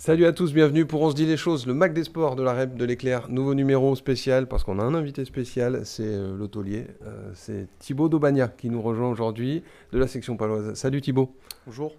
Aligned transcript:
Salut 0.00 0.24
à 0.24 0.32
tous, 0.32 0.54
bienvenue 0.54 0.86
pour 0.86 1.02
On 1.02 1.10
se 1.10 1.14
dit 1.14 1.26
les 1.26 1.36
choses, 1.36 1.66
le 1.66 1.74
Mac 1.74 1.92
des 1.92 2.04
sports 2.04 2.34
de 2.34 2.42
la 2.42 2.54
REP 2.54 2.74
de 2.74 2.86
l'éclair, 2.86 3.28
nouveau 3.28 3.52
numéro 3.52 3.94
spécial 3.94 4.46
parce 4.46 4.64
qu'on 4.64 4.78
a 4.78 4.82
un 4.82 4.94
invité 4.94 5.26
spécial, 5.26 5.82
c'est 5.84 6.04
euh, 6.06 6.34
l'hôtelier, 6.34 6.86
euh, 7.06 7.30
c'est 7.34 7.68
Thibaut 7.80 8.08
Daubagna 8.08 8.48
qui 8.48 8.70
nous 8.70 8.80
rejoint 8.80 9.10
aujourd'hui 9.10 9.62
de 9.92 9.98
la 9.98 10.06
section 10.06 10.38
paloise. 10.38 10.72
Salut 10.72 11.02
Thibaut. 11.02 11.34
Bonjour. 11.66 11.96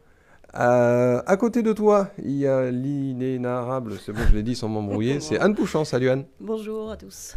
Euh, 0.56 1.22
à 1.28 1.38
côté 1.38 1.62
de 1.62 1.74
toi, 1.74 2.10
il 2.18 2.38
y 2.38 2.48
a 2.48 2.72
l'inénarrable, 2.72 4.00
c'est 4.04 4.14
bon 4.14 4.22
je 4.32 4.36
l'ai 4.36 4.42
dit 4.42 4.56
sans 4.56 4.68
m'embrouiller, 4.68 5.20
c'est 5.20 5.38
Anne 5.38 5.54
Pouchant. 5.54 5.86
Salut 5.86 6.10
Anne. 6.10 6.26
Bonjour 6.40 6.90
à 6.90 6.98
tous. 6.98 7.36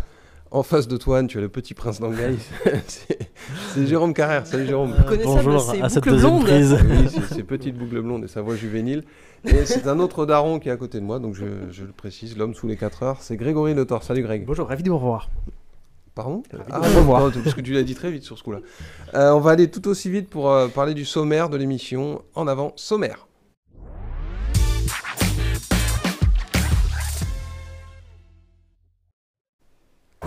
En 0.51 0.63
face 0.63 0.87
de 0.87 0.97
toi, 0.97 1.19
Anne, 1.19 1.27
tu 1.27 1.39
as 1.39 1.41
le 1.41 1.49
petit 1.49 1.75
prince 1.75 1.99
d'Angaï, 2.01 2.37
c'est 2.87 3.87
Jérôme 3.87 4.15
Carrère. 4.15 4.47
Salut 4.47 4.67
Jérôme. 4.67 4.95
Bonjour 5.25 5.61
c'est 5.61 5.83
à 5.83 5.89
cette 5.89 6.05
boucle 6.05 6.11
deuxième 6.17 6.41
prise. 6.41 6.77
Oui, 6.89 7.09
c'est 7.13 7.35
ses 7.35 7.43
petites 7.43 7.77
boucles 7.77 8.01
blondes 8.01 8.25
et 8.25 8.29
sa 8.29 8.41
voix 8.41 8.55
juvénile. 8.55 9.03
Et 9.45 9.65
c'est 9.67 9.89
un 9.89 9.99
autre 9.99 10.27
daron 10.27 10.61
qui 10.61 10.69
est 10.69 10.73
à 10.73 10.77
côté 10.77 11.01
de 11.01 11.05
moi, 11.05 11.19
donc 11.19 11.35
je, 11.35 11.45
je 11.73 11.83
le 11.85 11.93
précise, 11.93 12.37
l'homme 12.37 12.55
sous 12.55 12.69
les 12.69 12.77
4 12.77 13.03
heures, 13.03 13.17
c'est 13.21 13.37
Grégory 13.37 13.75
Le 13.75 13.85
Thor. 13.85 14.05
Salut 14.05 14.23
Greg. 14.23 14.45
Bonjour, 14.47 14.69
ravi 14.69 14.85
de 14.85 14.91
vous 14.91 14.97
revoir. 14.99 15.29
Pardon? 16.15 16.45
Ah, 16.71 16.79
au 16.79 16.83
revoir. 16.83 17.23
non, 17.23 17.31
Parce 17.43 17.55
que 17.55 17.61
tu 17.61 17.73
l'as 17.73 17.83
dit 17.83 17.97
très 17.97 18.13
vite 18.13 18.23
sur 18.23 18.39
ce 18.39 18.45
coup-là. 18.45 18.61
Euh, 19.15 19.33
on 19.33 19.41
va 19.41 19.51
aller 19.51 19.69
tout 19.69 19.89
aussi 19.89 20.09
vite 20.09 20.31
pour 20.31 20.51
euh, 20.51 20.69
parler 20.69 20.95
du 20.95 21.05
sommaire 21.05 21.49
de 21.51 21.57
l'émission. 21.57 22.23
En 22.37 22.47
avant, 22.47 22.73
sommaire. 22.77 23.27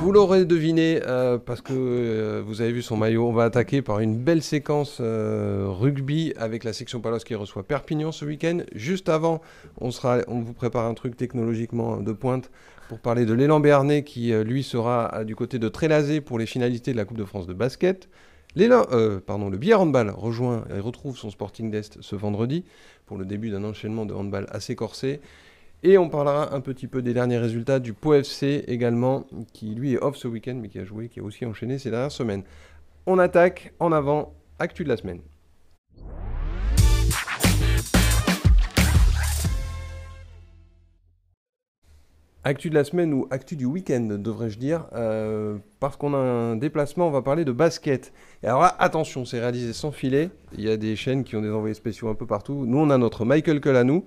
Vous 0.08 0.14
l'aurez 0.14 0.46
deviné, 0.46 1.02
euh, 1.06 1.38
parce 1.38 1.60
que 1.60 1.74
euh, 1.74 2.42
vous 2.42 2.62
avez 2.62 2.72
vu 2.72 2.82
son 2.82 2.96
maillot, 2.96 3.28
on 3.28 3.34
va 3.34 3.44
attaquer 3.44 3.82
par 3.82 4.00
une 4.00 4.16
belle 4.16 4.42
séquence 4.42 5.00
euh, 5.02 5.66
rugby 5.68 6.32
avec 6.38 6.64
la 6.64 6.72
section 6.72 7.02
Palos 7.02 7.20
qui 7.26 7.36
reçoit 7.36 7.64
Perpignan 7.64 8.14
ce 8.14 8.24
week-end. 8.24 8.60
Juste 8.74 9.10
avant, 9.10 9.42
on, 9.82 9.90
vous 9.90 10.54
prépare 10.54 10.86
un 10.86 10.94
truc 10.94 11.18
technologiquement 11.18 11.98
de 11.98 12.14
pointe 12.14 12.52
pour 12.88 13.00
parler 13.00 13.26
de 13.26 13.34
l'élan 13.34 13.60
béarnais 13.60 14.06
qui, 14.06 14.32
lui, 14.32 14.64
sera 14.64 15.26
du 15.26 15.36
côté 15.36 15.60
de 15.60 15.68
Trélazé 15.68 16.22
pour 16.22 16.40
les 16.40 16.46
finalités 16.46 16.94
de 16.94 16.98
la 16.98 17.04
Coupe 17.04 17.18
de 17.18 17.26
France 17.26 17.46
de 17.46 17.54
basket. 17.54 18.08
Pardon, 19.26 19.50
le 19.50 19.58
billard 19.58 19.82
handball 19.82 20.10
rejoint 20.12 20.64
et 20.74 20.80
retrouve 20.80 21.18
son 21.18 21.32
Sporting 21.32 21.70
d'Est 21.70 21.98
ce 22.00 22.16
vendredi 22.16 22.64
pour 23.08 23.18
le 23.18 23.26
début 23.26 23.50
d'un 23.50 23.66
enchaînement 23.66 24.06
de 24.06 24.14
handball 24.14 24.46
assez 24.52 24.74
corsé. 24.74 25.20
Et 25.84 26.00
on 26.00 26.10
parlera 26.10 26.56
un 26.56 26.60
petit 26.60 26.88
peu 26.88 27.04
des 27.04 27.14
derniers 27.14 27.38
résultats 27.38 27.80
du 27.80 27.94
Pau 27.94 28.16
FC 28.16 28.64
également, 28.68 29.28
qui 29.54 29.76
lui 29.76 29.94
est 29.94 30.00
off 30.00 30.18
ce 30.18 30.28
week-end, 30.28 30.56
mais 30.60 30.70
qui 30.70 30.80
a 30.80 30.84
joué, 30.84 31.08
qui 31.08 31.20
a 31.20 31.24
aussi 31.24 31.46
enchaîné 31.46 31.78
ces 31.78 31.92
dernières 31.92 32.12
semaines. 32.12 32.42
On 33.06 33.20
attaque 33.20 33.74
en 33.80 33.92
avant, 33.92 34.34
actu 34.58 34.84
de 34.84 34.90
la 34.90 34.98
semaine. 34.98 35.22
Actu 42.44 42.70
de 42.72 42.76
la 42.76 42.84
semaine 42.84 43.14
ou 43.14 43.28
actu 43.30 43.56
du 43.56 43.66
week-end, 43.66 44.18
devrais-je 44.18 44.58
dire, 44.58 44.86
euh, 44.96 45.58
parce 45.80 45.96
qu'on 45.96 46.16
a 46.16 46.18
un 46.18 46.56
déplacement, 46.56 47.08
on 47.08 47.12
va 47.12 47.22
parler 47.22 47.46
de 47.46 47.52
basket. 47.52 48.14
Et 48.42 48.48
alors 48.48 48.62
là, 48.62 48.76
attention, 48.80 49.26
c'est 49.26 49.40
réalisé 49.40 49.74
sans 49.74 49.92
filet. 49.92 50.32
Il 50.58 50.64
y 50.64 50.72
a 50.72 50.78
des 50.78 50.96
chaînes 50.96 51.24
qui 51.24 51.36
ont 51.36 51.42
des 51.42 51.52
envoyés 51.52 51.76
spéciaux 51.76 52.08
un 52.08 52.16
peu 52.16 52.26
partout. 52.26 52.66
Nous, 52.66 52.80
on 52.80 52.90
a 52.90 52.98
notre 52.98 53.26
Michael 53.26 53.62
Colanou, 53.62 54.06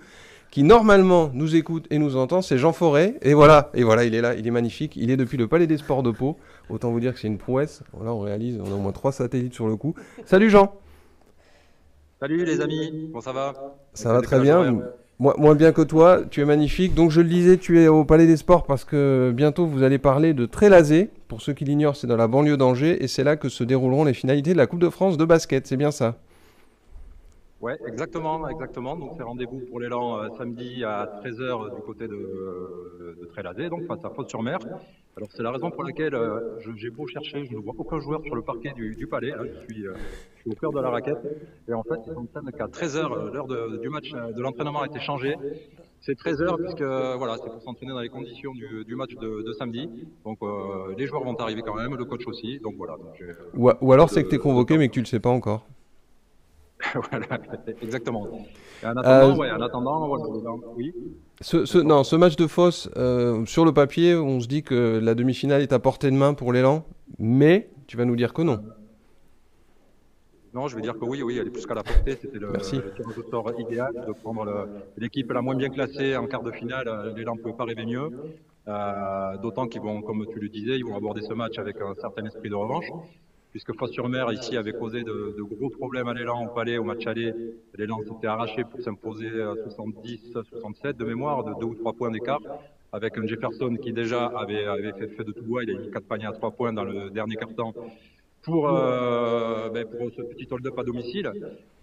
qui 0.50 0.62
normalement 0.62 1.30
nous 1.32 1.56
écoute 1.56 1.86
et 1.90 1.98
nous 1.98 2.16
entend, 2.16 2.42
c'est 2.42 2.58
Jean 2.58 2.72
Forêt. 2.72 3.14
Et 3.22 3.34
voilà, 3.34 3.70
et 3.74 3.84
voilà, 3.84 4.04
il 4.04 4.14
est 4.14 4.20
là, 4.20 4.34
il 4.34 4.46
est 4.46 4.50
magnifique. 4.50 4.96
Il 4.96 5.10
est 5.10 5.16
depuis 5.16 5.38
le 5.38 5.46
Palais 5.46 5.66
des 5.66 5.78
Sports 5.78 6.02
de 6.02 6.10
Pau. 6.10 6.36
Autant 6.68 6.90
vous 6.90 7.00
dire 7.00 7.14
que 7.14 7.20
c'est 7.20 7.28
une 7.28 7.38
prouesse. 7.38 7.82
Voilà, 7.92 8.12
on 8.12 8.20
réalise, 8.20 8.58
on 8.60 8.70
a 8.70 8.74
au 8.74 8.78
moins 8.78 8.92
trois 8.92 9.12
satellites 9.12 9.54
sur 9.54 9.68
le 9.68 9.76
coup. 9.76 9.94
Salut 10.24 10.50
Jean, 10.50 10.72
Salut 12.20 12.44
les 12.44 12.60
amis, 12.60 13.08
comment 13.10 13.22
ça 13.22 13.32
va? 13.32 13.54
Ça 13.94 14.12
va 14.12 14.20
très 14.20 14.40
bien. 14.40 14.82
Moi, 15.18 15.34
moins 15.38 15.54
bien 15.54 15.72
que 15.72 15.80
toi, 15.80 16.20
tu 16.30 16.42
es 16.42 16.44
magnifique. 16.44 16.94
Donc 16.94 17.10
je 17.10 17.22
le 17.22 17.28
disais, 17.28 17.56
tu 17.56 17.80
es 17.80 17.88
au 17.88 18.04
Palais 18.04 18.26
des 18.26 18.36
Sports 18.36 18.64
parce 18.64 18.84
que 18.84 19.32
bientôt 19.34 19.64
vous 19.64 19.82
allez 19.82 19.96
parler 19.96 20.34
de 20.34 20.44
Trélazé. 20.44 21.08
Pour 21.28 21.41
ceux 21.41 21.54
qui 21.54 21.64
l'ignorent, 21.64 21.96
c'est 21.96 22.06
dans 22.06 22.19
la 22.19 22.26
banlieue 22.26 22.58
d'Angers 22.58 23.02
et 23.02 23.08
c'est 23.08 23.25
là 23.25 23.36
que 23.36 23.48
se 23.48 23.64
dérouleront 23.64 24.04
les 24.04 24.12
finalités 24.12 24.52
de 24.52 24.58
la 24.58 24.66
Coupe 24.66 24.80
de 24.80 24.91
France 24.91 25.16
de 25.16 25.25
basket. 25.25 25.66
C'est 25.66 25.78
bien 25.78 25.91
ça? 25.91 26.19
Ouais, 27.60 27.78
exactement, 27.87 28.48
exactement. 28.48 28.97
Donc 28.97 29.12
c'est 29.16 29.22
rendez-vous 29.22 29.60
pour 29.69 29.81
l'élan 29.81 30.19
euh, 30.19 30.28
samedi 30.38 30.82
à 30.82 31.21
13h 31.22 31.75
du 31.75 31.82
côté 31.82 32.09
de, 32.09 32.15
euh, 32.15 33.16
de 33.21 33.26
Trélazé, 33.26 33.69
donc 33.69 33.87
face 33.87 34.03
à 34.04 34.10
Fos-sur-Mer. 34.10 34.59
Alors 35.16 35.28
c'est 35.32 35.43
la 35.43 35.50
raison 35.50 35.70
pour 35.70 35.82
laquelle 35.82 36.15
euh, 36.15 36.59
j'ai 36.76 36.88
beau 36.88 37.06
chercher, 37.06 37.44
je 37.44 37.54
ne 37.54 37.60
vois 37.60 37.75
aucun 37.76 38.00
joueur 38.00 38.22
sur 38.22 38.34
le 38.34 38.43
parquet 38.43 38.72
du, 38.75 38.94
du 38.94 39.06
palais. 39.06 39.31
Là, 39.31 39.43
je, 39.44 39.72
suis, 39.72 39.87
euh, 39.87 39.93
je 40.37 40.41
suis 40.41 40.50
au 40.50 40.54
cœur 40.54 40.72
de 40.72 40.81
la 40.81 40.88
raquette. 40.88 41.19
Et 41.69 41.75
en 41.75 41.82
fait, 41.82 42.00
il 42.06 42.12
semble 42.15 42.53
qu'à 42.53 42.66
13h, 42.66 43.32
l'heure 43.32 43.47
du 43.78 43.88
match, 43.91 44.12
euh, 44.15 44.32
de 44.32 44.41
l'entraînement 44.41 44.81
a 44.81 44.87
été 44.87 45.00
changée. 45.00 45.37
C'est 46.00 46.19
13h 46.19 46.56
puisque 46.62 46.81
euh, 46.81 47.16
voilà, 47.16 47.37
c'est 47.37 47.50
pour 47.50 47.60
s'entraîner 47.60 47.93
dans 47.93 48.00
les 48.00 48.09
conditions 48.09 48.54
du, 48.54 48.84
du 48.87 48.97
match 48.97 49.15
de, 49.16 49.43
de 49.43 49.53
samedi. 49.53 49.91
Donc 50.25 50.38
euh, 50.43 50.94
les 50.97 51.06
joueurs 51.06 51.25
vont 51.25 51.34
arriver 51.34 51.60
quand 51.60 51.75
même, 51.75 51.94
le 51.94 52.04
coach 52.06 52.26
aussi. 52.26 52.59
Donc 52.60 52.76
voilà. 52.78 52.97
Donc, 52.97 53.22
ou, 53.54 53.70
ou 53.82 53.93
alors 53.93 54.09
c'est 54.09 54.25
que 54.25 54.28
tu 54.31 54.37
es 54.37 54.38
convoqué 54.38 54.78
mais 54.78 54.88
que 54.88 54.94
tu 54.94 55.00
le 55.00 55.06
sais 55.06 55.20
pas 55.20 55.28
encore. 55.28 55.66
voilà, 57.10 57.26
exactement. 57.82 58.26
Et 58.82 58.86
en 58.86 58.96
attendant, 58.96 59.34
Euh, 59.34 59.36
ouais, 59.36 59.50
en 59.50 59.60
attendant, 59.60 60.08
voilà, 60.08 60.24
oui. 60.76 60.94
Ce, 61.40 61.64
ce- 61.64 61.78
non, 61.78 62.04
ce 62.04 62.16
match 62.16 62.36
de 62.36 62.46
Fosse, 62.46 62.90
euh, 62.96 63.44
sur 63.46 63.64
le 63.64 63.72
papier, 63.72 64.14
on 64.14 64.40
se 64.40 64.46
dit 64.48 64.62
que 64.62 64.98
la 65.02 65.14
demi-finale 65.14 65.62
est 65.62 65.72
à 65.72 65.78
portée 65.78 66.10
de 66.10 66.16
main 66.16 66.34
pour 66.34 66.52
l'élan, 66.52 66.84
mais 67.18 67.70
tu 67.86 67.96
vas 67.96 68.04
nous 68.04 68.16
dire 68.16 68.32
que 68.32 68.42
non. 68.42 68.60
Non, 70.52 70.66
je 70.66 70.74
vais 70.74 70.82
dire 70.82 70.98
que 70.98 71.04
oui, 71.04 71.22
oui, 71.22 71.38
elle 71.38 71.46
est 71.46 71.50
plus 71.50 71.64
qu'à 71.64 71.74
la 71.74 71.84
portée. 71.84 72.18
C'était 72.20 72.38
le, 72.40 72.48
le 72.52 73.22
sort 73.30 73.52
idéal 73.58 73.92
de 74.06 74.12
prendre 74.12 74.68
l'équipe 74.96 75.30
la 75.30 75.42
moins 75.42 75.54
bien 75.54 75.68
classée 75.68 76.16
en 76.16 76.26
quart 76.26 76.42
de 76.42 76.50
finale. 76.50 77.12
L'élan 77.16 77.36
ne 77.36 77.40
pouvait 77.40 77.54
pas 77.54 77.64
rêver 77.64 77.86
mieux. 77.86 78.10
Euh, 78.66 79.36
D'autant 79.38 79.68
qu'ils 79.68 79.80
vont, 79.80 80.02
comme 80.02 80.26
tu 80.26 80.40
le 80.40 80.48
disais, 80.48 80.76
ils 80.76 80.84
vont 80.84 80.96
aborder 80.96 81.22
ce 81.22 81.32
match 81.34 81.58
avec 81.58 81.80
un 81.80 81.94
certain 81.94 82.24
esprit 82.26 82.50
de 82.50 82.56
revanche. 82.56 82.86
Puisque 83.50 83.75
Fosse-sur-Mer, 83.77 84.33
ici, 84.33 84.56
avait 84.56 84.72
causé 84.72 85.03
de, 85.03 85.43
gros 85.43 85.71
problèmes 85.71 86.06
à 86.09 86.15
l'élan 86.15 86.44
au 86.44 86.49
palais, 86.49 86.78
au 86.78 86.84
match 86.84 87.06
aller. 87.06 87.34
L'élan 87.77 88.00
s'était 88.03 88.28
arraché 88.28 88.62
pour 88.65 88.81
s'imposer 88.81 89.28
à 89.43 89.55
70-67 89.55 90.93
de 90.97 91.05
mémoire, 91.05 91.43
de 91.43 91.55
deux 91.59 91.66
ou 91.66 91.75
trois 91.75 91.93
points 91.93 92.11
d'écart. 92.11 92.41
Avec 92.93 93.19
un 93.19 93.27
Jefferson 93.27 93.77
qui 93.77 93.93
déjà 93.93 94.27
avait, 94.27 94.65
fait 95.16 95.25
de 95.25 95.33
tout 95.33 95.44
bois. 95.44 95.65
Il 95.65 95.77
a 95.77 95.78
mis 95.78 95.91
quatre 95.91 96.06
paniers 96.06 96.27
à 96.27 96.33
trois 96.33 96.53
points 96.53 96.72
dans 96.72 96.84
le 96.84 97.11
dernier 97.11 97.37
quart-temps 97.37 97.75
pour, 98.43 98.69
euh, 98.69 99.69
ben, 99.71 99.84
pour 99.87 100.11
ce 100.17 100.22
petit 100.22 100.47
hold-up 100.50 100.78
à 100.78 100.84
domicile. 100.84 101.31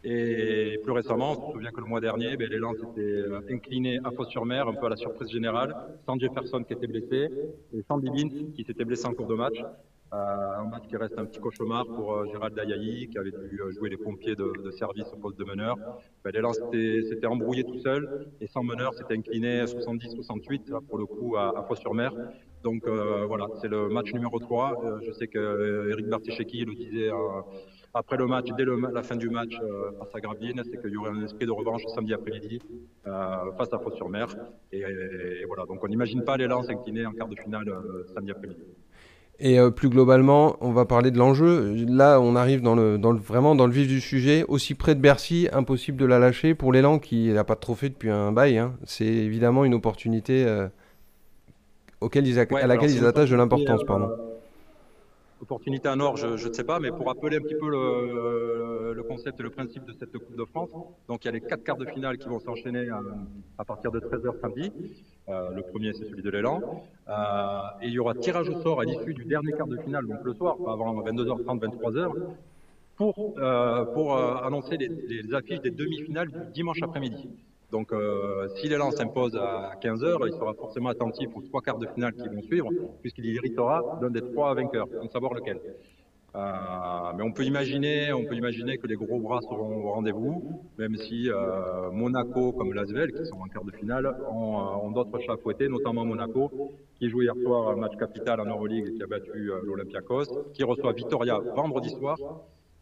Et 0.04 0.80
plus 0.84 0.92
récemment, 0.92 1.32
on 1.32 1.48
se 1.48 1.54
souvient 1.54 1.72
que 1.72 1.82
le 1.82 1.88
mois 1.88 2.00
dernier, 2.00 2.38
ben, 2.38 2.50
l'élan 2.50 2.74
s'était 2.74 3.02
euh, 3.02 3.42
incliné 3.50 4.00
à 4.04 4.12
Fos-sur-Mer, 4.12 4.68
un 4.68 4.74
peu 4.74 4.86
à 4.86 4.90
la 4.90 4.96
surprise 4.96 5.30
générale, 5.30 5.76
sans 6.06 6.18
Jefferson 6.18 6.64
qui 6.64 6.74
était 6.74 6.88
blessé, 6.88 7.30
et 7.74 7.84
sans 7.88 7.98
Divins 7.98 8.30
qui 8.56 8.64
s'était 8.64 8.86
blessé 8.86 9.06
en 9.06 9.14
cours 9.14 9.28
de 9.28 9.36
match. 9.36 9.58
Euh, 10.14 10.60
un 10.60 10.70
match 10.70 10.84
qui 10.88 10.96
reste 10.96 11.18
un 11.18 11.26
petit 11.26 11.40
cauchemar 11.40 11.86
pour 11.86 12.14
euh, 12.14 12.26
Gérald 12.32 12.56
Dayaï, 12.56 13.08
qui 13.10 13.18
avait 13.18 13.32
dû 13.32 13.62
euh, 13.62 13.72
jouer 13.72 13.90
les 13.90 13.98
pompiers 13.98 14.36
de, 14.36 14.72
service 14.72 15.08
au 15.14 15.18
poste 15.18 15.38
de 15.38 15.44
meneur. 15.44 15.76
Ben, 16.24 16.32
l'élan 16.34 16.54
s'était 16.54 17.28
embrouillé 17.28 17.64
tout 17.64 17.80
seul, 17.80 18.28
et 18.40 18.48
sans 18.48 18.64
meneur, 18.64 18.94
s'était 18.94 19.16
incliné 19.16 19.66
70-68, 19.66 20.72
là, 20.72 20.80
pour 20.88 20.98
le 20.98 21.06
coup, 21.06 21.36
à, 21.36 21.60
à 21.60 21.64
Fos-sur-Mer. 21.64 22.14
Donc 22.64 22.88
euh, 22.88 23.26
voilà, 23.26 23.48
c'est 23.62 23.68
le 23.68 23.90
match 23.90 24.14
numéro 24.14 24.40
3. 24.40 24.84
Euh, 24.84 25.00
je 25.06 25.12
sais 25.12 25.28
que 25.28 25.38
euh, 25.38 25.92
Eric 25.92 26.08
Barticheki 26.08 26.66
le 26.66 26.74
disait 26.74 27.12
euh, 27.12 27.42
après 27.94 28.18
le 28.18 28.28
match, 28.28 28.48
dès 28.58 28.66
la 28.66 29.04
fin 29.04 29.16
du 29.16 29.30
match 29.30 29.58
euh, 29.62 29.92
face 30.00 30.16
à 30.16 30.20
c'est 30.64 30.82
qu'il 30.82 30.92
y 30.92 30.98
aurait 30.98 31.12
un 31.12 31.24
esprit 31.24 31.46
de 31.46 31.52
revanche 31.52 31.84
samedi 31.96 32.14
après-midi 32.14 32.60
euh, 33.08 33.52
face 33.58 33.72
à 33.74 33.80
Fos-sur-Mer. 33.80 34.28
Et, 34.72 34.80
et 34.80 35.46
voilà, 35.46 35.66
donc 35.66 35.84
on 35.84 35.88
n'imagine 35.88 36.24
pas 36.24 36.38
l'élan 36.38 36.64
s'incliner 36.64 37.06
en 37.06 37.14
quart 37.14 37.28
de 37.28 37.36
finale 37.36 37.70
euh, 37.70 38.06
samedi 38.14 38.32
après-midi. 38.32 38.64
Et 39.40 39.60
euh, 39.60 39.70
plus 39.70 39.90
globalement, 39.90 40.58
on 40.62 40.72
va 40.72 40.86
parler 40.86 41.12
de 41.12 41.18
l'enjeu. 41.20 41.76
Là, 41.88 42.20
on 42.20 42.36
arrive 42.36 42.62
dans 42.62 42.74
le, 42.74 42.98
dans 42.98 43.12
le- 43.12 43.20
vraiment 43.20 43.54
dans 43.54 43.68
le 43.68 43.72
vif 43.72 43.88
du 43.88 44.02
sujet. 44.02 44.44
Aussi 44.48 44.74
près 44.74 44.96
de 44.96 45.00
Bercy, 45.00 45.48
impossible 45.54 45.98
de 45.98 46.06
la 46.06 46.18
lâcher 46.18 46.56
pour 46.56 46.74
l'élan 46.74 46.98
qui 46.98 47.30
n'a 47.32 47.44
pas 47.44 47.54
de 47.54 47.60
trophée 47.60 47.90
depuis 47.90 48.10
un 48.10 48.32
bail. 48.32 48.58
hein. 48.58 48.74
C'est 48.86 49.06
évidemment 49.06 49.64
une 49.64 49.76
opportunité 49.76 50.44
euh, 50.48 50.68
auquel 52.02 52.26
ils, 52.28 52.40
acc- 52.40 52.52
Ouais, 52.52 52.62
à 52.62 52.68
laquelle 52.68 52.90
ils 52.90 53.06
attachent 53.06 53.30
de 53.30 53.36
l'importance. 53.36 53.82
euh, 53.84 53.86
Pardon. 53.86 54.10
Opportunité 55.40 55.88
en 55.88 56.00
or, 56.00 56.18
je 56.18 56.48
ne 56.48 56.54
sais 56.54 56.64
pas, 56.64 56.80
mais 56.80 56.90
pour 56.90 57.06
rappeler 57.06 57.38
un 57.38 57.42
petit 57.42 57.56
peu 57.56 57.70
le, 57.70 59.04
concept 59.08 59.40
et 59.40 59.44
le 59.44 59.50
principe 59.50 59.86
de 59.86 59.94
cette 59.94 60.12
Coupe 60.18 60.36
de 60.36 60.46
France, 60.46 60.70
donc 61.08 61.24
il 61.24 61.28
y 61.28 61.30
a 61.30 61.32
les 61.32 61.42
quatre 61.42 61.64
quarts 61.64 61.78
de 61.78 61.86
finale 61.86 62.18
qui 62.18 62.28
vont 62.28 62.40
s'enchaîner 62.40 62.90
à, 62.90 63.02
à 63.58 63.64
partir 63.64 63.92
de 63.92 64.00
13h 64.00 64.42
samedi. 64.42 64.72
Euh, 65.30 65.52
le 65.52 65.62
premier, 65.62 65.94
c'est 65.94 66.06
celui 66.06 66.24
de 66.24 66.30
l'élan. 66.30 66.60
Euh, 67.08 67.14
et 67.82 67.88
il 67.88 67.94
y 67.94 68.00
aura 68.00 68.16
tirage 68.16 68.50
au 68.50 68.62
sort 68.62 68.82
à 68.82 68.86
l'issue 68.86 69.14
du 69.14 69.26
dernier 69.26 69.52
quart 69.52 69.68
de 69.68 69.78
finale, 69.78 70.08
donc 70.08 70.24
le 70.24 70.34
soir, 70.34 70.58
avant 70.68 71.02
22h30, 71.02 71.60
23h, 71.60 72.12
pour, 72.96 73.36
euh, 73.38 73.86
pour 73.86 74.16
euh, 74.16 74.38
annoncer 74.44 74.78
les 74.78 75.34
affiches 75.34 75.62
des 75.62 75.72
demi-finales 75.72 76.30
du 76.30 76.40
dimanche 76.54 76.82
après-midi. 76.82 77.30
Donc, 77.72 77.92
euh, 77.92 78.48
si 78.56 78.70
l'élan 78.70 78.92
s'impose 78.92 79.36
à 79.36 79.74
15h, 79.82 80.28
il 80.28 80.34
sera 80.34 80.54
forcément 80.54 80.90
attentif 80.90 81.30
aux 81.36 81.42
trois 81.42 81.62
quarts 81.62 81.78
de 81.78 81.88
finale 81.88 82.14
qui 82.14 82.28
vont 82.28 82.42
suivre, 82.42 82.70
puisqu'il 83.02 83.36
héritera 83.36 84.00
d'un 84.02 84.10
des 84.10 84.22
trois 84.22 84.54
vainqueurs, 84.54 84.88
sans 85.02 85.10
savoir 85.10 85.34
lequel. 85.34 85.60
Euh, 86.38 87.14
mais 87.16 87.24
on 87.24 87.32
peut 87.32 87.44
imaginer, 87.44 88.14
on 88.14 88.24
peut 88.24 88.36
imaginer 88.36 88.78
que 88.78 88.86
les 88.86 88.96
gros 88.96 89.20
bras 89.20 89.42
seront 89.42 89.86
au 89.86 89.92
rendez-vous, 89.92 90.62
même 90.78 90.96
si 90.96 91.32
euh, 91.32 91.90
Monaco 91.92 92.52
comme 92.52 92.74
Lasvel, 92.74 93.12
qui 93.12 93.26
sont 93.26 93.38
en 93.38 93.48
quart 93.48 93.64
de 93.64 93.72
finale, 93.72 94.06
ont, 94.30 94.58
euh, 94.58 94.86
ont 94.86 94.92
d'autres 94.92 95.20
chats 95.20 95.38
fouettés, 95.42 95.68
notamment 95.68 96.06
Monaco, 96.06 96.52
qui 97.00 97.10
joue 97.10 97.24
hier 97.24 97.34
soir 97.44 97.70
un 97.70 97.78
match 97.78 97.96
capital 97.98 98.40
en 98.42 98.46
Euroleague 98.46 98.88
et 98.88 98.94
qui 98.94 99.04
a 99.04 99.08
battu 99.08 99.50
l'Olympiakos, 99.64 100.26
qui 100.54 100.64
reçoit 100.64 100.94
Vitoria 100.94 101.40
vendredi 101.56 101.90
soir, 101.90 102.18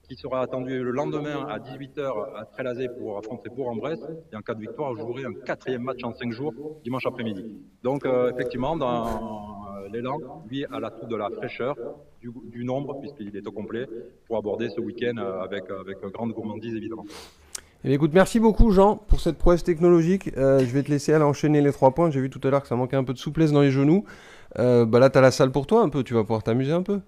qui 0.08 0.16
sera 0.16 0.42
attendu 0.42 0.84
le 0.84 0.92
lendemain 0.92 1.46
à 1.48 1.60
18h 1.60 2.36
à 2.36 2.46
Trélazé 2.46 2.88
pour 2.98 3.18
affronter 3.18 3.50
Bourg-en-Bresse. 3.50 4.06
Et 4.32 4.36
en 4.36 4.42
cas 4.42 4.54
de 4.54 4.62
victoire, 4.62 4.96
jouerait 4.96 5.26
un 5.26 5.34
quatrième 5.34 5.84
match 5.84 6.04
en 6.04 6.14
cinq 6.14 6.32
jours, 6.32 6.54
dimanche 6.84 7.06
après-midi. 7.06 7.44
Donc, 7.84 8.06
effectivement, 8.06 8.76
dans 8.78 9.66
l'élan, 9.92 10.18
lui, 10.50 10.66
a 10.66 10.80
l'atout 10.80 11.08
de 11.08 11.16
la 11.16 11.30
fraîcheur, 11.30 11.76
du, 12.52 12.64
nombre, 12.64 13.00
puisqu'il 13.00 13.36
est 13.36 13.48
au 13.48 13.52
complet, 13.52 13.88
pour 14.28 14.38
aborder 14.38 14.70
ce 14.70 14.82
week-end 14.82 15.18
euh, 15.18 15.42
avec, 15.42 15.70
euh, 15.70 15.82
avec 15.82 15.98
grande 16.14 16.32
gourmandise, 16.32 16.76
évidemment. 16.76 17.06
Eh 17.84 17.94
écoute, 17.94 18.12
merci 18.14 18.40
beaucoup 18.40 18.72
Jean 18.72 18.96
pour 18.96 19.20
cette 19.20 19.38
prouesse 19.38 19.64
technologique. 19.64 20.32
Euh, 20.38 20.60
je 20.60 20.66
vais 20.66 20.82
te 20.82 20.90
laisser 20.90 21.14
aller 21.14 21.24
enchaîner 21.24 21.62
les 21.62 21.72
trois 21.72 21.92
points. 21.92 22.10
J'ai 22.10 22.20
vu 22.20 22.32
tout 22.32 22.42
à 22.44 22.50
l'heure 22.50 22.64
que 22.64 22.68
ça 22.68 22.76
manquait 22.76 22.96
un 22.96 23.04
peu 23.04 23.14
de 23.14 23.20
souplesse 23.20 23.52
dans 23.52 23.62
les 23.62 23.70
genoux. 23.70 24.06
bah 24.56 25.00
là, 25.00 25.10
tu 25.10 25.18
as 25.20 25.22
la 25.22 25.32
salle 25.32 25.52
pour 25.52 25.68
toi 25.68 25.82
un 25.82 25.90
peu. 25.90 26.04
Tu 26.04 26.16
vas 26.16 26.22
pouvoir 26.24 26.42
t'amuser 26.42 26.72
un 26.72 26.82
peu. 26.82 27.00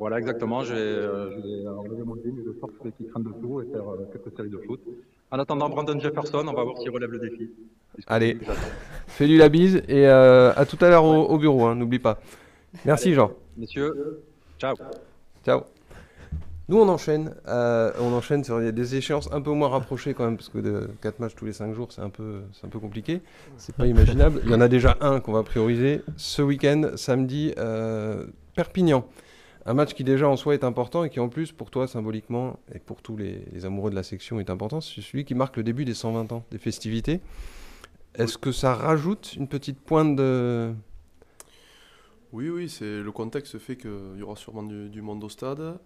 Voilà, 0.00 0.18
exactement. 0.18 0.64
Je 0.64 0.74
vais, 0.74 1.68
enlever 1.68 2.02
mon 2.04 2.16
jean 2.16 2.34
de 2.34 2.56
sorte 2.58 2.72
qui 2.96 3.04
traîne 3.04 3.22
dessous 3.22 3.60
et 3.60 3.66
faire 3.70 3.84
quelques 4.12 4.34
séries 4.36 4.50
de 4.50 4.58
foot. 4.66 4.80
En 5.30 5.38
attendant 5.38 5.68
Brandon 5.68 6.00
Jefferson, 6.00 6.44
on 6.48 6.52
va 6.54 6.64
voir 6.64 6.78
s'il 6.78 6.90
relève 6.90 7.10
le 7.10 7.18
défi. 7.20 7.50
Allez, 8.06 8.38
fais-lui 9.06 9.36
la 9.36 9.48
bise 9.48 9.82
et 9.88 10.06
à 10.06 10.64
tout 10.68 10.82
à 10.84 10.88
l'heure 10.88 11.04
au, 11.04 11.38
bureau, 11.38 11.66
hein, 11.66 11.76
n'oublie 11.76 11.98
pas. 11.98 12.18
Merci 12.84 13.14
Jean. 13.14 13.32
Messieurs, 13.56 14.22
ciao. 14.58 14.74
Ciao. 15.44 15.62
Nous, 16.70 16.78
on 16.78 16.88
enchaîne. 16.88 17.34
Euh, 17.48 17.90
on 17.98 18.12
enchaîne 18.12 18.44
sur 18.44 18.60
des 18.60 18.94
échéances 18.94 19.28
un 19.32 19.40
peu 19.40 19.50
moins 19.50 19.68
rapprochées 19.68 20.14
quand 20.14 20.24
même, 20.24 20.36
parce 20.36 20.48
que 20.48 20.58
de 20.58 20.88
4 21.02 21.18
matchs 21.18 21.34
tous 21.34 21.44
les 21.44 21.52
5 21.52 21.74
jours, 21.74 21.90
c'est 21.90 22.00
un 22.00 22.10
peu, 22.10 22.42
c'est 22.52 22.64
un 22.64 22.70
peu 22.70 22.78
compliqué. 22.78 23.22
C'est 23.56 23.74
pas 23.74 23.86
imaginable. 23.86 24.40
Il 24.44 24.52
y 24.52 24.54
en 24.54 24.60
a 24.60 24.68
déjà 24.68 24.96
un 25.00 25.18
qu'on 25.18 25.32
va 25.32 25.42
prioriser 25.42 26.02
ce 26.16 26.42
week-end, 26.42 26.92
samedi, 26.94 27.52
euh, 27.58 28.24
Perpignan. 28.54 29.04
Un 29.70 29.74
match 29.74 29.94
qui 29.94 30.02
déjà 30.02 30.28
en 30.28 30.36
soi 30.36 30.54
est 30.54 30.64
important 30.64 31.04
et 31.04 31.10
qui 31.10 31.20
en 31.20 31.28
plus, 31.28 31.52
pour 31.52 31.70
toi, 31.70 31.86
symboliquement, 31.86 32.58
et 32.74 32.80
pour 32.80 33.02
tous 33.02 33.16
les, 33.16 33.64
amoureux 33.64 33.90
de 33.90 33.94
la 33.94 34.02
section, 34.02 34.40
est 34.40 34.50
important. 34.50 34.80
C'est 34.80 35.00
celui 35.00 35.24
qui 35.24 35.36
marque 35.36 35.56
le 35.56 35.62
début 35.62 35.84
des 35.84 35.94
120 35.94 36.32
ans 36.32 36.44
des 36.50 36.58
festivités. 36.58 37.20
Est-ce 38.16 38.36
que 38.36 38.50
ça 38.50 38.74
rajoute 38.74 39.34
une 39.36 39.46
petite 39.46 39.78
pointe 39.78 40.16
de, 40.16 40.74
oui, 42.32 42.48
oui, 42.48 42.68
c'est 42.68 43.00
le 43.00 43.12
contexte 43.12 43.60
fait 43.60 43.76
qu'il 43.76 44.16
y 44.16 44.22
aura 44.22 44.34
sûrement 44.34 44.64
du, 44.64 45.02
monde 45.02 45.22
au 45.22 45.28
stade. 45.28 45.78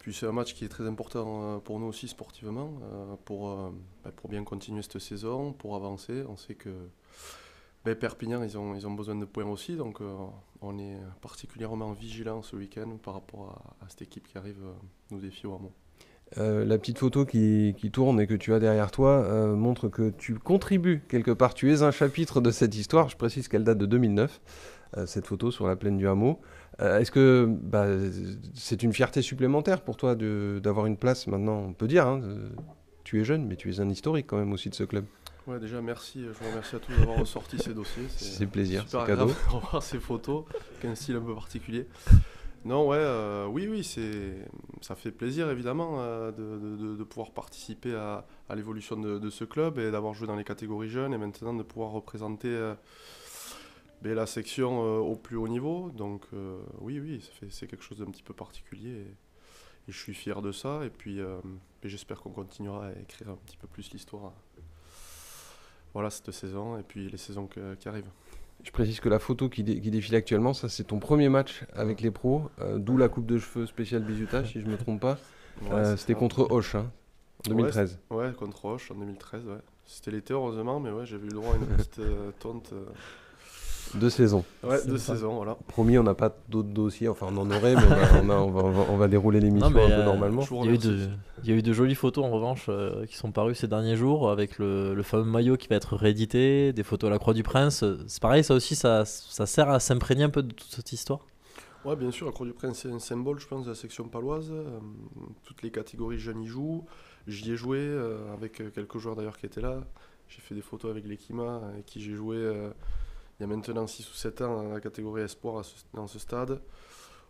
Puis 0.00 0.12
c'est 0.12 0.26
un 0.26 0.32
match 0.32 0.52
qui 0.52 0.64
est 0.64 0.68
très 0.68 0.84
important 0.84 1.44
euh, 1.44 1.58
pour 1.58 1.78
nous 1.78 1.86
aussi 1.86 2.08
sportivement, 2.08 2.80
euh, 2.82 3.14
pour, 3.24 3.48
euh, 3.48 3.70
ben, 4.02 4.10
pour 4.10 4.28
bien 4.28 4.42
continuer 4.42 4.82
cette 4.82 4.98
saison, 4.98 5.52
pour 5.52 5.76
avancer. 5.76 6.24
On 6.28 6.36
sait 6.36 6.56
que 6.56 6.70
ben, 7.84 7.94
Perpignan, 7.94 8.42
ils 8.42 8.56
ont, 8.58 8.74
ils 8.74 8.86
ont 8.86 8.92
besoin 8.92 9.14
de 9.14 9.24
points 9.24 9.44
aussi, 9.44 9.76
donc 9.76 10.00
on 10.60 10.78
est 10.78 10.98
particulièrement 11.20 11.92
vigilant 11.92 12.42
ce 12.42 12.56
week-end 12.56 12.98
par 13.02 13.14
rapport 13.14 13.76
à, 13.80 13.88
cette 13.88 14.02
équipe 14.02 14.28
qui 14.28 14.38
arrive 14.38 14.62
nous 15.10 15.20
défier 15.20 15.48
au 15.48 15.54
hameau. 15.54 15.72
la 16.36 16.78
petite 16.78 16.98
photo 16.98 17.24
qui, 17.24 17.74
tourne 17.92 18.20
et 18.20 18.26
que 18.26 18.34
tu 18.34 18.54
as 18.54 18.60
derrière 18.60 18.90
toi 18.90 19.54
montre 19.56 19.88
que 19.88 20.10
tu 20.10 20.34
contribues 20.34 21.02
quelque 21.08 21.32
part, 21.32 21.54
tu 21.54 21.72
es 21.72 21.82
un 21.82 21.90
chapitre 21.90 22.40
de 22.40 22.50
cette 22.50 22.76
histoire. 22.76 23.08
Je 23.08 23.16
précise 23.16 23.48
qu'elle 23.48 23.64
date 23.64 23.78
de 23.78 23.86
2009. 23.86 24.40
Euh, 24.98 25.06
cette 25.06 25.26
photo 25.26 25.50
sur 25.50 25.66
la 25.66 25.74
plaine 25.74 25.96
du 25.96 26.06
hameau. 26.06 26.38
Euh, 26.80 26.98
est-ce 26.98 27.10
que 27.10 27.46
bah, 27.48 27.86
c'est 28.54 28.82
une 28.82 28.92
fierté 28.92 29.22
supplémentaire 29.22 29.80
pour 29.80 29.96
toi 29.96 30.14
d'avoir 30.14 30.84
une 30.84 30.98
place 30.98 31.26
maintenant? 31.26 31.64
On 31.68 31.72
peut 31.72 31.88
dire, 31.88 32.06
hein, 32.06 32.20
euh, 32.22 32.50
tu 33.02 33.18
es 33.18 33.24
jeune, 33.24 33.46
mais 33.46 33.56
tu 33.56 33.72
es 33.72 33.80
un 33.80 33.88
historique 33.88 34.26
quand 34.26 34.36
même 34.36 34.52
aussi 34.52 34.68
de 34.68 34.74
ce 34.74 34.84
club. 34.84 35.06
Ouais, 35.46 35.58
déjà 35.58 35.80
merci, 35.80 36.22
je 36.24 36.30
vous 36.30 36.48
remercie 36.50 36.76
à 36.76 36.78
tous 36.78 36.92
d'avoir 36.92 37.18
ressorti 37.18 37.58
ces 37.58 37.74
dossiers. 37.74 38.04
C'est 38.16 38.46
plaisir, 38.46 38.84
c'est 38.86 39.04
cadeau. 39.04 39.26
de 39.26 39.32
voir 39.50 39.82
ces 39.82 39.98
photos, 39.98 40.44
avec 40.70 40.84
un 40.84 40.94
style 40.94 41.16
un 41.16 41.20
peu 41.20 41.34
particulier. 41.34 41.88
Non, 42.64 42.86
ouais, 42.86 43.04
oui, 43.48 43.66
oui, 43.68 43.82
c'est, 43.82 44.36
ça 44.82 44.94
fait 44.94 45.10
plaisir 45.10 45.50
évidemment 45.50 45.96
de, 46.30 46.96
de, 46.96 47.02
pouvoir 47.02 47.32
participer 47.32 47.92
à, 47.92 48.24
à 48.48 48.54
l'évolution 48.54 48.96
de, 48.96 49.30
ce 49.30 49.42
club 49.42 49.80
et 49.80 49.90
d'avoir 49.90 50.14
joué 50.14 50.28
dans 50.28 50.36
les 50.36 50.44
catégories 50.44 50.88
jeunes 50.88 51.12
et 51.12 51.18
maintenant 51.18 51.54
de 51.54 51.64
pouvoir 51.64 51.90
représenter 51.90 52.56
la 54.10 54.26
section 54.26 54.84
euh, 54.84 54.98
au 54.98 55.16
plus 55.16 55.36
haut 55.36 55.48
niveau. 55.48 55.90
Donc 55.90 56.24
euh, 56.32 56.60
oui, 56.80 57.00
oui, 57.00 57.30
c'est 57.50 57.66
quelque 57.66 57.84
chose 57.84 57.98
d'un 57.98 58.10
petit 58.10 58.22
peu 58.22 58.34
particulier. 58.34 58.90
Et, 58.90 59.16
je 59.88 59.98
suis 59.98 60.14
fier 60.14 60.42
de 60.42 60.52
ça. 60.52 60.84
Et 60.84 60.90
puis 60.90 61.20
euh, 61.20 61.40
j'espère 61.82 62.20
qu'on 62.20 62.30
continuera 62.30 62.86
à 62.86 62.92
écrire 62.92 63.30
un 63.30 63.36
petit 63.36 63.56
peu 63.56 63.66
plus 63.66 63.90
l'histoire. 63.92 64.32
Voilà, 65.94 66.10
cette 66.10 66.30
saison 66.30 66.78
et 66.78 66.82
puis 66.82 67.08
les 67.08 67.18
saisons 67.18 67.46
qui 67.46 67.88
arrivent. 67.88 68.10
Je 68.62 68.70
précise 68.70 69.00
que 69.00 69.08
la 69.08 69.18
photo 69.18 69.48
qui, 69.48 69.62
défile 69.64 70.14
actuellement, 70.14 70.54
ça 70.54 70.68
c'est 70.68 70.84
ton 70.84 71.00
premier 71.00 71.28
match 71.28 71.64
avec 71.74 72.00
les 72.00 72.10
pros, 72.10 72.48
d'où 72.76 72.96
la 72.96 73.08
coupe 73.08 73.26
de 73.26 73.38
cheveux 73.38 73.66
spéciale 73.66 74.02
Bizuta, 74.02 74.44
si 74.44 74.60
je 74.60 74.66
ne 74.66 74.70
me 74.70 74.76
trompe 74.76 75.00
pas. 75.00 75.18
C'était 75.96 76.14
contre 76.14 76.50
Hoche, 76.50 76.76
hein, 76.76 76.90
en 77.46 77.50
2013. 77.50 77.98
Ouais, 78.10 78.32
contre 78.32 78.64
Hoche 78.64 78.90
en 78.90 78.94
2013, 78.94 79.46
ouais. 79.46 79.54
C'était 79.84 80.12
l'été 80.12 80.32
heureusement, 80.32 80.78
mais 80.80 80.90
ouais, 80.90 81.04
j'avais 81.04 81.26
eu 81.26 81.30
le 81.30 81.34
droit 81.34 81.54
à 81.54 81.56
une 81.56 81.66
petite 81.66 82.00
tonte. 82.38 82.72
Deux 83.94 84.10
saisons. 84.10 84.44
Ouais, 84.62 84.78
deux 84.86 84.96
saisons, 84.96 85.34
voilà. 85.34 85.56
Promis, 85.68 85.98
on 85.98 86.02
n'a 86.02 86.14
pas 86.14 86.34
d'autres 86.48 86.70
dossiers. 86.70 87.08
Enfin, 87.08 87.26
on 87.30 87.36
en 87.36 87.50
aurait, 87.50 87.74
mais 87.74 88.34
on, 88.34 88.48
on, 88.48 88.50
va, 88.50 88.86
on, 88.90 88.96
va, 88.96 89.08
dérouler 89.08 89.40
l'émission 89.40 89.68
un 89.68 89.72
peu 89.72 89.80
euh, 89.80 90.04
normalement. 90.04 90.42
Il 90.62 90.66
y, 90.66 90.68
a 90.68 90.72
eu 90.72 90.78
de, 90.78 91.08
il 91.44 91.50
y, 91.50 91.52
a 91.52 91.56
eu 91.56 91.62
de, 91.62 91.72
jolies 91.72 91.94
photos 91.94 92.24
en 92.24 92.30
revanche 92.30 92.66
euh, 92.68 93.04
qui 93.06 93.16
sont 93.16 93.32
parues 93.32 93.54
ces 93.54 93.68
derniers 93.68 93.96
jours 93.96 94.30
avec 94.30 94.58
le, 94.58 94.94
le, 94.94 95.02
fameux 95.02 95.24
maillot 95.24 95.56
qui 95.56 95.68
va 95.68 95.76
être 95.76 95.96
réédité, 95.96 96.72
des 96.72 96.82
photos 96.82 97.08
à 97.08 97.10
la 97.10 97.18
Croix 97.18 97.34
du 97.34 97.42
Prince. 97.42 97.84
C'est 98.06 98.22
pareil, 98.22 98.42
ça 98.42 98.54
aussi, 98.54 98.74
ça, 98.74 99.04
ça 99.04 99.46
sert 99.46 99.68
à 99.68 99.78
s'imprégner 99.78 100.24
un 100.24 100.30
peu 100.30 100.42
de 100.42 100.52
toute 100.52 100.70
cette 100.70 100.92
histoire. 100.92 101.20
Ouais, 101.84 101.96
bien 101.96 102.10
sûr, 102.10 102.26
la 102.26 102.32
Croix 102.32 102.46
du 102.46 102.52
Prince, 102.52 102.80
c'est 102.82 102.90
un 102.90 103.00
symbole, 103.00 103.40
je 103.40 103.46
pense, 103.46 103.64
de 103.64 103.70
la 103.70 103.76
section 103.76 104.08
paloise. 104.08 104.50
Euh, 104.52 104.78
toutes 105.44 105.62
les 105.62 105.70
catégories 105.70 106.18
jeunes 106.18 106.42
y 106.42 106.46
jouent. 106.46 106.84
J'y 107.26 107.52
ai 107.52 107.56
joué 107.56 107.78
avec 108.32 108.62
quelques 108.72 108.98
joueurs 108.98 109.14
d'ailleurs 109.14 109.36
qui 109.36 109.46
étaient 109.46 109.60
là. 109.60 109.80
J'ai 110.28 110.40
fait 110.40 110.54
des 110.54 110.62
photos 110.62 110.90
avec 110.90 111.06
l'Ekima, 111.06 111.60
avec 111.72 111.84
qui 111.86 112.00
j'ai 112.00 112.14
joué 112.14 112.36
il 113.38 113.42
y 113.42 113.44
a 113.44 113.46
maintenant 113.46 113.86
6 113.86 114.08
ou 114.10 114.14
7 114.14 114.40
ans 114.42 114.62
dans 114.62 114.72
la 114.72 114.80
catégorie 114.80 115.22
espoir 115.22 115.62
dans 115.94 116.06
ce 116.06 116.18
stade. 116.18 116.60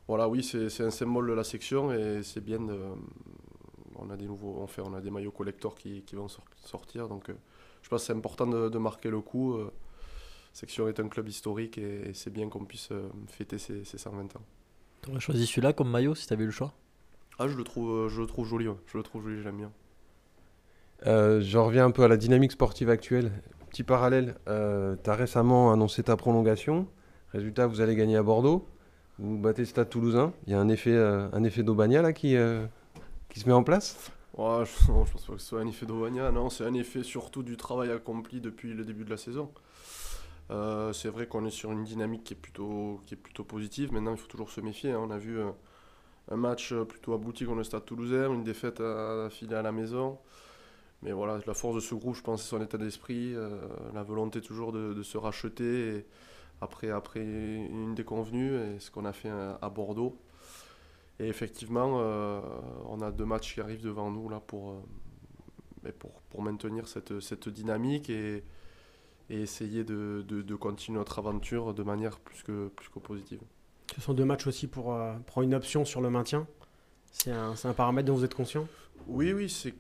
Voilà, 0.09 0.29
oui, 0.29 0.43
c'est 0.43 0.83
un 0.83 0.91
symbole 0.91 1.29
de 1.29 1.33
la 1.33 1.45
section 1.45 1.93
et 1.93 2.23
c'est 2.23 2.41
bien 2.41 2.59
de, 2.59 2.77
on 3.97 4.11
a 4.11 4.17
des 4.17 4.27
nouveaux, 4.27 4.59
on, 4.61 4.67
fait, 4.67 4.83
on 4.83 4.95
a 4.95 5.01
des 5.01 5.11
maillots 5.11 5.31
collectors 5.31 5.75
qui, 5.75 6.03
qui 6.03 6.17
vont 6.17 6.29
sortir. 6.65 7.09
Donc, 7.09 7.31
euh, 7.31 7.35
je 7.83 7.89
pense 7.89 8.03
que 8.03 8.07
c'est 8.07 8.13
important 8.13 8.47
de, 8.47 8.79
marquer 8.79 9.11
le 9.11 9.21
coup. 9.21 9.55
Euh, 9.55 9.73
section 10.53 10.89
est 10.89 11.01
un 11.01 11.09
club 11.09 11.29
historique 11.29 11.79
et, 11.79 12.13
c'est 12.15 12.31
bien 12.31 12.49
qu'on 12.49 12.65
puisse 12.65 12.91
euh, 12.93 13.09
fêter 13.29 13.59
ses, 13.59 13.85
120 13.85 14.37
ans. 14.37 14.43
Tu 15.03 15.11
aurais 15.11 15.21
choisi 15.21 15.47
celui-là 15.47 15.73
comme 15.73 15.91
maillot 15.91 16.15
si 16.15 16.27
tu 16.27 16.33
avais 16.33 16.45
eu 16.45 16.47
le 16.47 16.53
choix? 16.53 16.73
Ah, 17.39 17.49
je 17.49 17.57
le 17.57 17.65
trouve, 17.65 18.09
je 18.09 18.21
le 18.21 18.27
trouve 18.27 18.47
joli. 18.47 18.67
Je 18.87 18.97
le 18.97 19.03
trouve 19.03 19.23
joli, 19.23 19.43
j'aime 19.43 19.57
bien. 19.57 19.73
je 21.05 21.59
reviens 21.59 21.87
un 21.87 21.91
peu 21.91 22.05
à 22.05 22.09
la 22.09 22.17
dynamique 22.17 22.53
sportive 22.53 22.91
actuelle 22.91 23.33
petit 23.73 23.85
parallèle, 23.85 24.35
euh, 24.49 24.97
tu 25.03 25.09
as 25.09 25.15
récemment 25.15 25.73
annoncé 25.73 26.03
ta 26.03 26.15
prolongation. 26.17 26.87
Résultat, 27.33 27.67
vous 27.67 27.81
allez 27.81 27.97
gagner 27.97 28.19
à 28.19 28.23
Bordeaux. 28.23 28.69
Vous 29.19 29.39
battez 29.39 29.65
Stade 29.65 29.89
Toulousain. 29.89 30.35
Il 30.47 30.53
y 30.53 30.55
a 30.55 30.61
un 30.61 30.69
effet, 30.69 30.93
euh, 30.93 31.27
un 31.33 31.43
effet 31.43 31.63
là 31.63 32.13
qui, 32.13 32.37
euh, 32.37 32.67
qui 33.31 33.41
se 33.41 33.49
met 33.49 33.55
en 33.55 33.65
place? 33.65 34.13
Je, 34.37 34.43
ne 34.43 35.05
pense 35.05 35.25
pas 35.25 35.33
que 35.33 35.39
ce 35.39 35.47
soit 35.47 35.61
un 35.61 35.67
effet 35.67 35.87
d'Aubagna. 35.87 36.31
Non, 36.31 36.51
c'est 36.51 36.67
un 36.67 36.75
effet 36.75 37.03
surtout 37.03 37.43
du 37.43 37.57
travail 37.57 37.91
accompli 37.91 38.43
depuis 38.43 38.75
le 38.75 38.85
début 38.85 39.05
de 39.05 39.11
la 39.11 39.17
saison. 39.17 39.51
c'est 40.93 41.09
vrai 41.09 41.27
qu'on 41.27 41.47
est 41.47 41.51
sur 41.51 41.73
une 41.73 41.85
dynamique 41.85 42.25
qui 42.25 42.35
est 42.35 42.37
plutôt, 42.37 43.01
qui 43.07 43.15
est 43.15 43.17
plutôt 43.23 43.45
positive. 43.45 43.91
Maintenant, 43.91 44.13
il 44.13 44.19
faut 44.19 44.29
toujours 44.29 44.51
se 44.51 44.61
méfier. 44.61 44.93
Hein. 44.93 45.01
On 45.03 45.11
a 45.11 45.19
vu 45.19 45.41
un 46.31 46.37
match 46.37 46.75
plutôt 46.75 47.15
abouti 47.15 47.47
contre 47.47 47.59
le 47.59 47.65
Stade 47.65 47.87
Toulousain, 47.87 48.35
une 48.35 48.45
défaite 48.45 48.81
à, 48.81 49.29
à, 49.29 49.59
à 49.59 49.63
la 49.63 49.73
maison. 49.73 50.19
Mais 51.03 51.11
voilà, 51.13 51.41
la 51.47 51.55
force 51.55 51.75
de 51.75 51.81
ce 51.81 51.95
groupe, 51.95 52.15
je 52.15 52.23
pense, 52.23 52.43
c'est 52.43 52.49
son 52.49 52.63
état 52.63 52.79
d'esprit, 52.79 53.35
euh, 53.35 53.59
la 53.93 54.05
volonté 54.05 54.41
toujours 54.41 54.73
de, 54.73 55.03
se 55.03 55.19
racheter. 55.19 56.07
après, 56.61 56.91
après 56.91 57.21
une 57.21 57.95
déconvenue, 57.95 58.55
et 58.55 58.79
ce 58.79 58.91
qu'on 58.91 59.05
a 59.05 59.13
fait 59.13 59.31
à, 59.31 59.69
Bordeaux. 59.69 60.17
Et 61.19 61.27
effectivement, 61.27 61.99
euh, 62.01 62.41
on 62.87 63.01
a 63.01 63.11
deux 63.11 63.25
matchs 63.25 63.55
qui 63.55 63.61
arrivent 63.61 63.83
devant 63.83 64.11
nous 64.11 64.29
là 64.29 64.41
pour, 64.41 64.71
euh, 64.71 65.93
pour, 65.99 66.13
pour, 66.31 66.43
maintenir 66.43 66.87
cette, 66.87 67.19
cette 67.21 67.49
dynamique 67.49 68.09
et, 68.09 68.45
et 69.29 69.41
essayer 69.41 69.83
de, 69.83 70.25
de, 70.27 70.55
continuer 70.55 70.99
notre 70.99 71.19
aventure 71.19 71.75
de 71.75 71.83
manière 71.83 72.21
plus 72.21 72.45
que, 72.45 72.69
plus 72.69 72.89
que 72.89 73.01
positive. 73.01 73.41
Ce 73.95 74.01
sont 74.01 74.15
deux 74.15 74.25
matchs 74.25 74.47
aussi 74.47 74.69
pour 74.69 74.97
prendre 75.27 75.47
une 75.47 75.55
option 75.55 75.85
sur 75.85 76.01
le 76.01 76.11
maintien. 76.11 76.47
C'est 77.11 77.33
un, 77.33 77.55
un 77.63 77.73
paramètre 77.73 78.07
dont 78.07 78.15
vous 78.15 78.25
êtes 78.25 78.35
conscient? 78.35 78.67
Oui, 79.07 79.33
oui, 79.33 79.51
c'est 79.51 79.75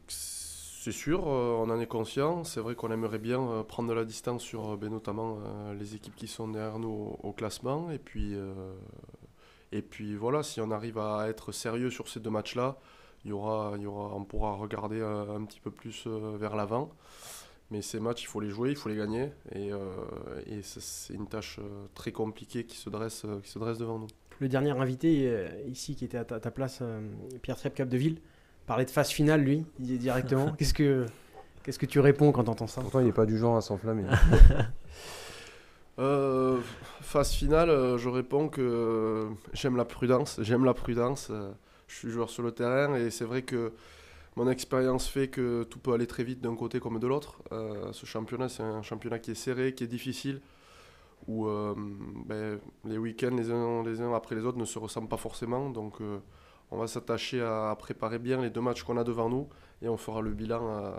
c'est 0.83 0.91
sûr, 0.91 1.29
euh, 1.29 1.55
on 1.61 1.71
en 1.71 1.79
est 1.79 1.87
conscient. 1.87 2.43
C'est 2.43 2.59
vrai 2.59 2.75
qu'on 2.75 2.91
aimerait 2.91 3.21
bien 3.21 3.41
euh, 3.41 3.63
prendre 3.63 3.89
de 3.89 3.95
la 3.95 4.05
distance 4.05 4.43
sur 4.43 4.73
euh, 4.73 4.77
ben, 4.77 4.91
notamment 4.91 5.39
les 5.79 5.95
équipes 5.95 6.17
qui 6.17 6.27
sont 6.27 6.49
derrière 6.49 6.81
nous 6.81 7.17
au, 7.23 7.31
classement. 7.31 7.93
Et 7.93 8.01
puis, 8.01 8.35
voilà, 10.17 10.43
si 10.43 10.61
on 10.61 10.73
arrive 10.73 10.99
à 10.99 11.29
être 11.29 11.53
sérieux 11.53 11.91
sur 11.91 12.09
ces 12.09 12.19
deux 12.19 12.31
matchs-là, 12.31 12.79
on 13.31 14.25
pourra 14.29 14.55
regarder 14.55 15.01
un 15.01 15.45
petit 15.45 15.61
peu 15.61 15.71
plus 15.71 16.09
vers 16.09 16.57
l'avant. 16.57 16.91
Mais 17.71 17.81
ces 17.81 18.01
matchs, 18.01 18.25
il 18.25 18.27
faut 18.27 18.41
les 18.41 18.51
jouer, 18.51 18.71
il 18.71 18.77
faut 18.77 18.89
les 18.89 18.97
gagner. 18.97 19.31
Et, 19.55 19.71
c'est- 20.63 21.15
une 21.15 21.29
tâche 21.29 21.61
très 21.95 22.11
compliquée 22.11 22.65
qui 22.65 22.77
se 22.77 22.91
dresse, 22.91 23.25
qui 23.45 23.51
se 23.51 23.61
dresse 23.61 23.79
devant 23.79 24.01
nous. 24.01 24.09
Le 24.41 24.49
dernier 24.49 24.73
invité 24.73 25.47
ici 25.69 25.95
qui 25.95 26.05
était 26.05 26.19
à 26.19 26.25
ta, 26.25 26.51
place, 26.51 26.83
Pierre 27.41 27.57
Trep 27.57 27.75
Capdeville, 27.75 28.21
parlait 28.67 28.85
de 28.85 28.91
phase 28.91 29.11
finale, 29.11 29.43
lui, 29.43 29.65
il 29.79 29.87
dit 29.87 29.99
directement. 29.99 30.53
Qu'est-ce 30.59 30.75
que 30.75 31.07
qu'est-ce 31.63 31.79
que 31.79 31.87
tu 31.87 32.01
réponds 32.01 32.33
quand 32.33 32.45
tu 32.45 32.51
entends 32.51 32.67
ça 32.67 32.81
Pourtant, 32.81 33.01
il 33.01 33.07
n'est 33.07 33.13
pas 33.13 33.27
du 33.27 33.39
genre 33.39 33.57
à 33.57 33.61
s'enflammer. 33.61 34.05
Euh, 35.99 36.59
phase 37.03 37.33
finale, 37.33 37.69
euh, 37.69 37.99
je 37.99 38.09
réponds 38.09 38.49
que 38.49 38.63
euh, 38.63 39.29
j'aime 39.53 39.77
la 39.77 39.85
prudence. 39.85 40.41
J'aime 40.41 40.65
la 40.65 40.73
prudence. 40.73 41.31
je 41.87 41.95
suis 41.95 42.09
joueur 42.09 42.31
sur 42.31 42.43
le 42.43 42.51
terrain 42.51 42.95
et 42.95 43.11
c'est 43.11 43.27
vrai 43.27 43.43
que 43.43 43.73
mon 44.37 44.49
expérience 44.49 45.09
fait 45.09 45.29
que 45.29 45.65
tout 45.65 45.79
peut 45.79 45.93
aller 45.93 46.07
très 46.07 46.25
vite 46.25 46.41
d'un 46.41 46.57
côté 46.57 46.81
comme 46.81 46.99
de 46.99 47.07
l'autre. 47.07 47.43
Euh, 47.53 47.93
ce 47.93 48.07
championnat, 48.07 48.49
c'est 48.49 48.63
un 48.63 48.83
championnat 48.83 49.19
qui 49.19 49.33
est 49.33 49.35
serré, 49.35 49.75
qui 49.75 49.85
est 49.85 49.89
difficile, 49.89 50.41
où 51.27 51.47
euh, 51.47 51.75
ben, 52.27 52.59
les 52.85 52.97
week-ends 52.97 53.37
les 53.37 53.51
uns, 53.51 53.83
les 53.85 54.01
uns 54.01 54.15
après 54.15 54.35
les 54.35 54.45
autres 54.45 54.59
ne 54.59 54.65
se 54.65 54.79
ressemblent 54.79 55.09
pas 55.09 55.19
forcément. 55.19 55.69
Donc 55.69 56.01
euh, 56.01 56.19
on 56.73 56.79
va 56.79 56.87
s'attacher 56.87 57.41
à, 57.41 57.75
préparer 57.79 58.19
bien 58.19 58.41
les 58.41 58.51
deux 58.51 58.61
matchs 58.61 58.83
qu'on 58.83 58.97
a 58.97 59.05
devant 59.05 59.29
nous 59.29 59.49
et 59.83 59.89
on 59.89 59.97
fera 59.97 60.21
le 60.21 60.31
bilan 60.31 60.61
euh, 60.63 60.91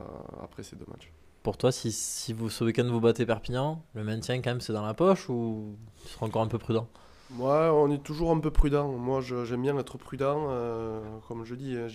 après 0.42 0.64
ces 0.64 0.76
deux 0.76 0.86
matchs. 0.88 1.12
Pour 1.42 1.58
toi, 1.58 1.74
si, 1.74 1.92
si 1.92 2.32
vous, 2.32 2.50
ce 2.50 2.64
week-end 2.64 2.88
vous 2.90 3.02
battez 3.02 3.26
Perpignan, 3.26 3.84
le 3.96 4.04
maintien 4.04 4.42
quand 4.42 4.52
même 4.52 4.62
c'est 4.62 4.72
dans 4.72 4.86
la 4.86 4.94
poche 4.94 5.30
ou 5.30 5.76
tu 6.04 6.08
seras 6.08 6.26
encore 6.28 6.42
un 6.42 6.48
peu 6.48 6.58
prudent? 6.58 6.88
Moi, 7.32 7.74
on 7.74 7.90
est 7.90 8.04
toujours 8.04 8.32
un 8.32 8.40
peu 8.40 8.52
prudent. 8.52 8.90
Moi, 8.90 9.22
j'aime 9.22 9.64
bien 9.64 9.78
être 9.78 9.98
prudent. 9.98 10.48
euh, 10.50 11.02
comme 11.28 11.46
je 11.46 11.56
dis, 11.56 11.76
hein, 11.76 11.88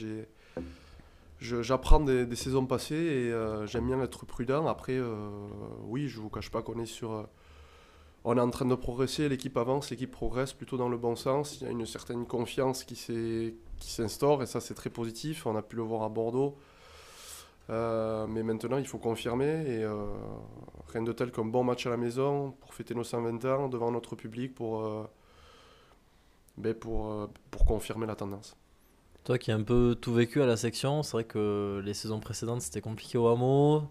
j'apprends 1.41 2.01
des, 2.01 2.27
des 2.27 2.37
saisons 2.37 2.67
passées 2.67 2.97
et 2.97 3.33
euh, 3.33 3.67
j'aime 3.67 3.87
bien 3.87 4.01
être 4.03 4.27
prudent. 4.27 4.67
Après, 4.67 4.97
euh, 4.97 5.15
oui, 5.85 6.09
je 6.09 6.21
vous 6.21 6.29
cache 6.29 6.51
pas 6.51 6.63
qu'on 6.63 6.81
est 6.81 6.87
sur. 6.87 7.29
on 8.25 8.37
est 8.37 8.41
en 8.41 8.51
train 8.51 8.65
de 8.65 8.75
progresser, 8.75 9.29
l'équipe 9.29 9.57
avance, 9.57 9.91
l'équipe 9.91 10.11
progresse 10.11 10.53
plutôt 10.53 10.77
dans 10.77 10.89
le 10.89 10.99
bon 10.99 11.15
sens. 11.15 11.61
Il 11.61 11.65
y 11.65 11.67
a 11.69 11.71
une 11.71 11.87
certaine 11.87 12.27
confiance 12.27 12.83
qui, 12.83 12.97
s'est, 12.97 13.55
qui 13.79 13.91
s'instaure 13.91 14.43
et 14.43 14.47
ça, 14.47 14.61
c'est 14.61 14.75
très 14.75 14.91
positif. 14.91 15.47
On 15.47 15.57
a 15.57 15.63
pu 15.63 15.77
le 15.77 15.83
voir 15.83 16.03
à 16.03 16.09
Bordeaux. 16.09 16.57
Euh, 17.71 18.27
mais 18.27 18.43
maintenant, 18.43 18.79
il 18.79 18.87
faut 18.87 18.99
confirmer 18.99 19.45
et 19.45 19.85
euh, 19.85 20.07
rien 20.93 21.03
de 21.03 21.13
tel 21.13 21.31
qu'un 21.31 21.45
bon 21.45 21.65
match 21.65 21.87
à 21.87 21.91
la 21.91 21.99
maison 21.99 22.53
pour 22.61 22.73
fêter 22.73 22.95
nos 22.95 23.05
120 23.05 23.45
ans 23.45 23.69
devant 23.69 23.91
notre 23.91 24.17
public 24.17 24.55
pour, 24.55 24.85
euh, 24.85 25.05
ben, 26.57 26.75
pour, 26.75 27.29
pour 27.51 27.67
confirmer 27.67 28.07
la 28.07 28.15
tendance. 28.15 28.57
Toi 29.25 29.37
qui 29.37 29.53
as 29.53 29.57
un 29.57 29.63
peu 29.63 29.95
tout 30.01 30.15
vécu 30.15 30.41
à 30.41 30.47
la 30.47 30.57
section, 30.57 31.03
c'est 31.03 31.13
vrai 31.13 31.25
que 31.25 31.83
les 31.85 31.93
saisons 31.93 32.21
précédentes 32.21 32.63
c'était 32.63 32.81
compliqué 32.81 33.19
au 33.19 33.29
hameau. 33.29 33.83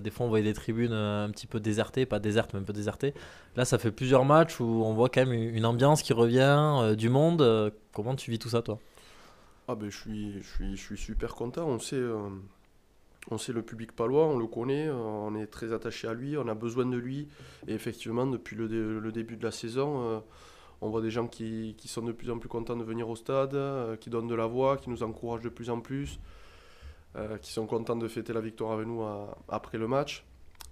Des 0.00 0.10
fois 0.10 0.24
on 0.24 0.30
voyait 0.30 0.44
des 0.44 0.54
tribunes 0.54 0.94
un 0.94 1.28
petit 1.30 1.46
peu 1.46 1.60
désertées, 1.60 2.06
pas 2.06 2.18
désertes 2.18 2.54
mais 2.54 2.60
un 2.60 2.62
peu 2.62 2.72
désertées. 2.72 3.12
Là 3.56 3.66
ça 3.66 3.78
fait 3.78 3.90
plusieurs 3.90 4.24
matchs 4.24 4.58
où 4.58 4.64
on 4.64 4.94
voit 4.94 5.10
quand 5.10 5.26
même 5.26 5.34
une 5.34 5.66
ambiance 5.66 6.02
qui 6.02 6.14
revient, 6.14 6.96
du 6.96 7.10
monde. 7.10 7.74
Comment 7.92 8.14
tu 8.14 8.30
vis 8.30 8.38
tout 8.38 8.48
ça 8.48 8.62
toi? 8.62 8.78
Ah 9.68 9.74
ben, 9.74 9.90
je, 9.90 10.76
suis, 10.76 10.96
super 10.96 11.34
content. 11.34 11.66
On 11.66 11.80
sait, 11.80 11.96
euh, 11.96 12.28
on 13.32 13.38
sait 13.38 13.52
le 13.52 13.62
public 13.62 13.90
palois, 13.90 14.26
on 14.26 14.38
le 14.38 14.46
connaît, 14.46 14.86
euh, 14.86 14.94
on 14.94 15.34
est 15.34 15.48
très 15.48 15.72
attaché 15.72 16.06
à 16.06 16.14
lui, 16.14 16.36
on 16.38 16.46
a 16.46 16.54
besoin 16.54 16.86
de 16.86 16.96
lui. 16.96 17.26
Et 17.66 17.74
effectivement, 17.74 18.26
depuis 18.28 18.54
le, 18.54 18.68
dé- 18.68 18.76
le 18.76 19.10
début 19.10 19.36
de 19.36 19.42
la 19.42 19.50
saison, 19.50 20.02
euh, 20.02 20.20
on 20.82 20.88
voit 20.88 21.00
des 21.00 21.10
gens 21.10 21.26
qui, 21.26 21.74
sont 21.86 22.02
de 22.02 22.12
plus 22.12 22.30
en 22.30 22.38
plus 22.38 22.48
contents 22.48 22.76
de 22.76 22.84
venir 22.84 23.08
au 23.08 23.16
stade, 23.16 23.56
qui 23.98 24.08
donnent 24.08 24.28
de 24.28 24.36
la 24.36 24.46
voix, 24.46 24.76
qui 24.76 24.88
nous 24.88 25.02
encouragent 25.02 25.42
de 25.42 25.48
plus 25.48 25.70
en 25.70 25.80
plus, 25.80 26.20
qui 27.40 27.50
sont 27.50 27.66
contents 27.66 27.96
de 27.96 28.06
fêter 28.06 28.34
la 28.34 28.42
victoire 28.42 28.72
avec 28.72 28.86
nous 28.86 29.02
après 29.48 29.78
le 29.78 29.88
match. 29.88 30.24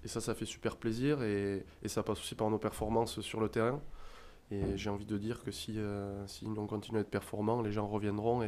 Et 0.05 0.09
ça, 0.09 0.21
ça 0.21 0.35
fait 0.35 0.45
super 0.45 0.77
plaisir 0.77 1.23
et, 1.23 1.65
ça 1.87 2.03
passe 2.03 2.19
aussi 2.21 2.35
par 2.35 2.51
nos 2.51 2.59
performances 2.59 3.23
sur 3.23 3.41
le 3.41 3.49
terrain. 3.49 3.81
Et 4.51 4.77
j'ai 4.77 4.91
envie 4.91 5.07
de 5.07 5.17
dire 5.17 5.43
que 5.43 5.51
si, 5.51 5.79
si 6.27 6.47
on 6.47 6.67
continue 6.67 6.99
à 6.99 7.01
être 7.01 7.11
performants, 7.11 7.63
les 7.63 7.73
gens 7.73 7.89
reviendront 7.89 8.43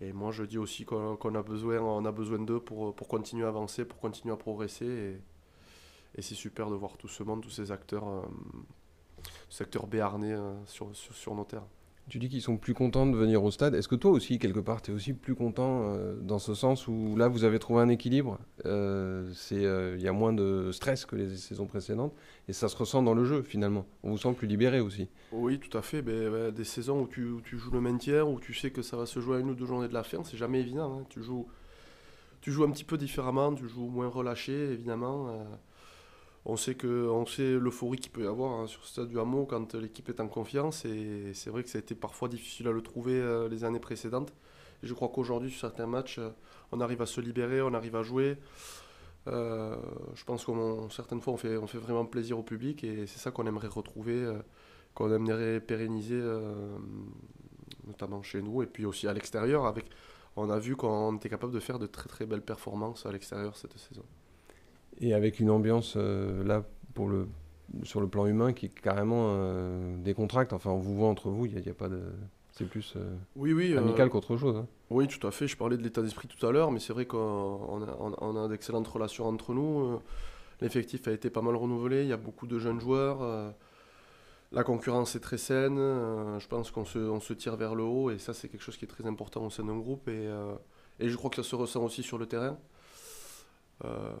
et 0.00 0.12
moi, 0.12 0.32
je 0.32 0.44
dis 0.44 0.58
aussi 0.58 0.84
qu'on 0.84 1.34
a 1.34 1.42
besoin, 1.42 1.80
on 1.80 2.04
a 2.04 2.12
besoin 2.12 2.38
d'eux 2.38 2.60
pour, 2.60 2.94
pour 2.94 3.08
continuer 3.08 3.44
à 3.44 3.48
avancer, 3.48 3.84
pour 3.84 3.98
continuer 4.00 4.34
à 4.34 4.36
progresser. 4.36 4.86
Et, 4.86 5.20
et 6.16 6.22
c'est 6.22 6.34
super 6.34 6.70
de 6.70 6.74
voir 6.74 6.96
tout 6.96 7.08
ce 7.08 7.22
monde, 7.22 7.42
tous 7.42 7.50
ces 7.50 7.70
acteurs, 7.72 8.08
euh, 8.08 8.22
ces 9.50 9.62
acteurs 9.62 9.86
béarnais 9.86 10.32
euh, 10.32 10.54
sur, 10.66 10.94
sur, 10.94 11.14
sur 11.14 11.34
nos 11.34 11.44
terres. 11.44 11.66
Tu 12.10 12.18
dis 12.18 12.28
qu'ils 12.28 12.42
sont 12.42 12.58
plus 12.58 12.74
contents 12.74 13.06
de 13.06 13.16
venir 13.16 13.42
au 13.42 13.50
stade. 13.50 13.74
Est-ce 13.74 13.88
que 13.88 13.94
toi 13.94 14.10
aussi, 14.10 14.38
quelque 14.38 14.60
part, 14.60 14.82
tu 14.82 14.90
es 14.90 14.94
aussi 14.94 15.14
plus 15.14 15.34
content 15.34 15.84
euh, 15.94 16.14
dans 16.20 16.38
ce 16.38 16.54
sens 16.54 16.86
où 16.86 17.16
là, 17.16 17.28
vous 17.28 17.44
avez 17.44 17.58
trouvé 17.58 17.80
un 17.80 17.88
équilibre 17.88 18.38
Euh, 18.66 19.32
euh, 19.52 19.96
Il 19.98 20.02
y 20.04 20.08
a 20.08 20.12
moins 20.12 20.34
de 20.34 20.70
stress 20.70 21.06
que 21.06 21.16
les 21.16 21.34
saisons 21.36 21.64
précédentes 21.64 22.12
et 22.46 22.52
ça 22.52 22.68
se 22.68 22.76
ressent 22.76 23.02
dans 23.02 23.14
le 23.14 23.24
jeu 23.24 23.40
finalement. 23.42 23.86
On 24.02 24.10
vous 24.10 24.18
sent 24.18 24.34
plus 24.34 24.46
libéré 24.46 24.80
aussi. 24.80 25.08
Oui, 25.32 25.58
tout 25.58 25.76
à 25.78 25.80
fait. 25.82 26.02
Ben, 26.02 26.30
ben, 26.30 26.50
des 26.52 26.64
saisons 26.64 27.00
où 27.00 27.06
tu, 27.08 27.24
où 27.24 27.40
tu 27.40 27.56
joues 27.56 27.70
le 27.70 27.80
maintien, 27.80 28.22
où 28.24 28.38
tu 28.38 28.52
sais 28.52 28.70
que 28.70 28.82
ça 28.82 28.98
va 28.98 29.06
se 29.06 29.18
jouer 29.20 29.38
à 29.38 29.40
une 29.40 29.48
ou 29.50 29.54
deux 29.54 29.66
journées 29.66 29.88
de 29.88 29.94
la 29.94 30.02
fin, 30.04 30.22
c'est 30.24 30.36
jamais 30.36 30.60
évident. 30.60 30.98
hein. 31.00 31.04
Tu, 31.08 31.22
joues, 31.22 31.46
tu 32.42 32.52
joues 32.52 32.64
un 32.64 32.70
petit 32.70 32.84
peu 32.84 32.98
différemment, 32.98 33.54
tu 33.54 33.66
joues 33.66 33.88
moins 33.88 34.08
relâché, 34.08 34.52
évidemment. 34.52 35.28
On 36.46 36.56
sait, 36.56 36.74
que, 36.74 37.56
l'euphorie 37.56 37.98
qu'il 37.98 38.12
peut 38.12 38.24
y 38.24 38.26
avoir 38.26 38.60
hein, 38.60 38.66
sur 38.66 38.84
ce 38.84 38.92
stade 38.92 39.08
du 39.08 39.18
Hameau 39.18 39.46
quand 39.46 39.74
l'équipe 39.74 40.08
est 40.10 40.20
en 40.20 40.28
confiance. 40.28 40.84
Et 40.84 41.32
c'est 41.32 41.48
vrai 41.50 41.62
que 41.62 41.70
ça 41.70 41.78
a 41.78 41.80
été 41.80 41.94
parfois 41.94 42.28
difficile 42.28 42.68
à 42.68 42.72
le 42.72 42.82
trouver 42.82 43.14
euh, 43.14 43.48
les 43.48 43.64
années 43.64 43.80
précédentes. 43.80 44.32
Je 44.82 44.92
crois 44.92 45.08
qu'aujourd'hui, 45.08 45.50
sur 45.50 45.60
certains 45.60 45.86
matchs, 45.86 46.18
euh, 46.18 46.30
on 46.70 46.80
arrive 46.80 47.00
à 47.00 47.06
se 47.06 47.20
libérer, 47.22 47.62
on 47.62 47.72
arrive 47.72 47.96
à 47.96 48.02
jouer. 48.02 48.36
Euh, 49.26 49.76
je 50.14 50.24
pense 50.24 50.44
que 50.44 50.52
certaines 50.90 51.22
fois, 51.22 51.32
on 51.32 51.36
fait, 51.38 51.78
vraiment 51.78 52.04
plaisir 52.04 52.38
au 52.38 52.42
public 52.42 52.84
et 52.84 53.06
c'est 53.06 53.18
ça 53.18 53.30
qu'on 53.30 53.46
aimerait 53.46 53.68
retrouver. 53.68 54.30
qu'on 54.94 55.10
aimerait 55.12 55.60
pérenniser, 55.60 56.20
notamment 57.86 58.22
chez 58.22 58.42
nous 58.42 58.62
et 58.62 58.66
puis 58.66 58.84
aussi 58.84 59.08
à 59.08 59.14
l'extérieur. 59.14 59.64
Avec, 59.66 59.86
on 60.36 60.50
a 60.50 60.58
vu 60.58 60.76
qu'on 60.76 61.16
était 61.16 61.30
capable 61.30 61.54
de 61.54 61.60
faire 61.60 61.78
de 61.78 61.86
très 61.86 62.08
très 62.08 62.26
belles 62.26 62.42
performances 62.42 63.06
à 63.06 63.12
l'extérieur 63.12 63.56
cette 63.56 63.78
saison. 63.78 64.04
Et 65.00 65.14
avec 65.14 65.40
une 65.40 65.50
ambiance 65.50 65.94
euh, 65.96 66.44
là 66.44 66.64
pour 66.94 67.08
le, 67.08 67.26
sur 67.82 68.00
le 68.00 68.06
plan 68.08 68.26
humain 68.26 68.52
qui 68.52 68.66
est 68.66 68.80
carrément 68.80 69.26
euh, 69.30 69.96
décontracte. 70.02 70.52
Enfin, 70.52 70.70
on 70.70 70.78
vous 70.78 70.94
voit 70.94 71.08
entre 71.08 71.30
vous, 71.30 71.46
il 71.46 71.54
n'y 71.56 71.68
a, 71.68 71.74
pas 71.74 71.88
de. 71.88 72.00
C'est 72.52 72.68
plus 72.68 72.94
euh, 72.96 73.14
Oui, 73.34 73.52
oui. 73.52 73.76
amical 73.76 74.08
qu'autre 74.10 74.36
chose. 74.36 74.56
hein. 74.56 74.66
oui, 74.90 75.08
tout 75.08 75.26
à 75.26 75.30
fait. 75.32 75.48
Je 75.48 75.56
parlais 75.56 75.76
de 75.76 75.82
l'état 75.82 76.02
d'esprit 76.02 76.28
tout 76.28 76.46
à 76.46 76.52
l'heure, 76.52 76.70
mais 76.70 76.78
c'est 76.78 76.92
vrai 76.92 77.04
qu'on 77.06 77.18
on 77.18 78.36
a, 78.44 78.48
d'excellentes 78.48 78.86
relations 78.88 79.26
entre 79.26 79.52
nous. 79.54 79.98
L'effectif 80.60 81.08
a 81.08 81.12
été 81.12 81.30
pas 81.30 81.42
mal 81.42 81.56
renouvelé. 81.56 82.02
Il 82.02 82.08
y 82.08 82.12
a 82.12 82.16
beaucoup 82.16 82.46
de 82.46 82.58
jeunes 82.60 82.80
joueurs. 82.80 83.52
La 84.52 84.62
concurrence 84.62 85.16
est 85.16 85.20
très 85.20 85.38
saine. 85.38 85.78
euh, 85.78 86.38
Je 86.38 86.46
pense 86.46 86.70
qu'on 86.70 86.84
se, 86.84 86.98
on 86.98 87.18
se 87.18 87.32
tire 87.32 87.56
vers 87.56 87.74
le 87.74 87.82
haut 87.82 88.10
et 88.10 88.18
ça, 88.18 88.32
c'est 88.32 88.48
quelque 88.48 88.62
chose 88.62 88.76
qui 88.76 88.84
est 88.84 88.88
très 88.88 89.04
important 89.06 89.44
au 89.44 89.50
sein 89.50 89.64
d'un 89.64 89.76
groupe. 89.76 90.06
Et, 90.08 90.12
euh, 90.28 90.54
et 91.00 91.08
je 91.08 91.16
crois 91.16 91.28
que 91.28 91.36
ça 91.36 91.42
se 91.42 91.56
ressent 91.56 91.82
aussi 91.82 92.04
sur 92.04 92.18
le 92.18 92.26
terrain. 92.26 92.56
Euh, 93.84 94.14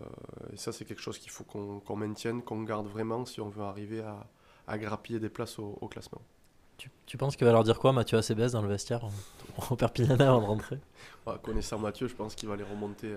et 0.52 0.56
ça, 0.56 0.72
c'est 0.72 0.84
quelque 0.84 1.00
chose 1.02 1.18
qu'il 1.18 1.30
faut 1.30 1.44
qu'on 1.44 1.80
qu'on 1.80 1.96
maintienne, 1.96 2.42
qu'on 2.42 2.62
garde 2.64 2.88
vraiment 2.88 3.24
si 3.24 3.40
on 3.40 3.48
veut 3.50 3.62
arriver 3.64 4.00
à, 4.02 4.26
à 4.66 4.78
grappiller 4.78 5.20
des 5.20 5.28
places 5.30 5.58
au, 5.58 5.78
au 5.80 5.88
classement. 5.88 6.22
tu, 6.76 6.90
tu 7.06 7.16
penses 7.16 7.36
qu'il 7.36 7.46
va 7.46 7.52
leur 7.52 7.64
dire 7.64 7.78
quoi 7.78 7.92
Mathieu 7.92 8.18
Acebes 8.18 8.50
dans 8.50 8.62
le 8.62 8.68
vestiaire 8.68 9.04
au 9.70 9.76
Perpignanais 9.76 10.24
avant 10.24 10.40
de 10.40 10.46
rentrer? 10.46 10.80
Ouais, 11.26 11.34
connaissant 11.42 11.78
Mathieu, 11.78 12.08
je 12.08 12.14
pense 12.14 12.34
qu'il 12.34 12.48
va 12.48 12.56
les 12.56 12.64
remonter, 12.64 13.16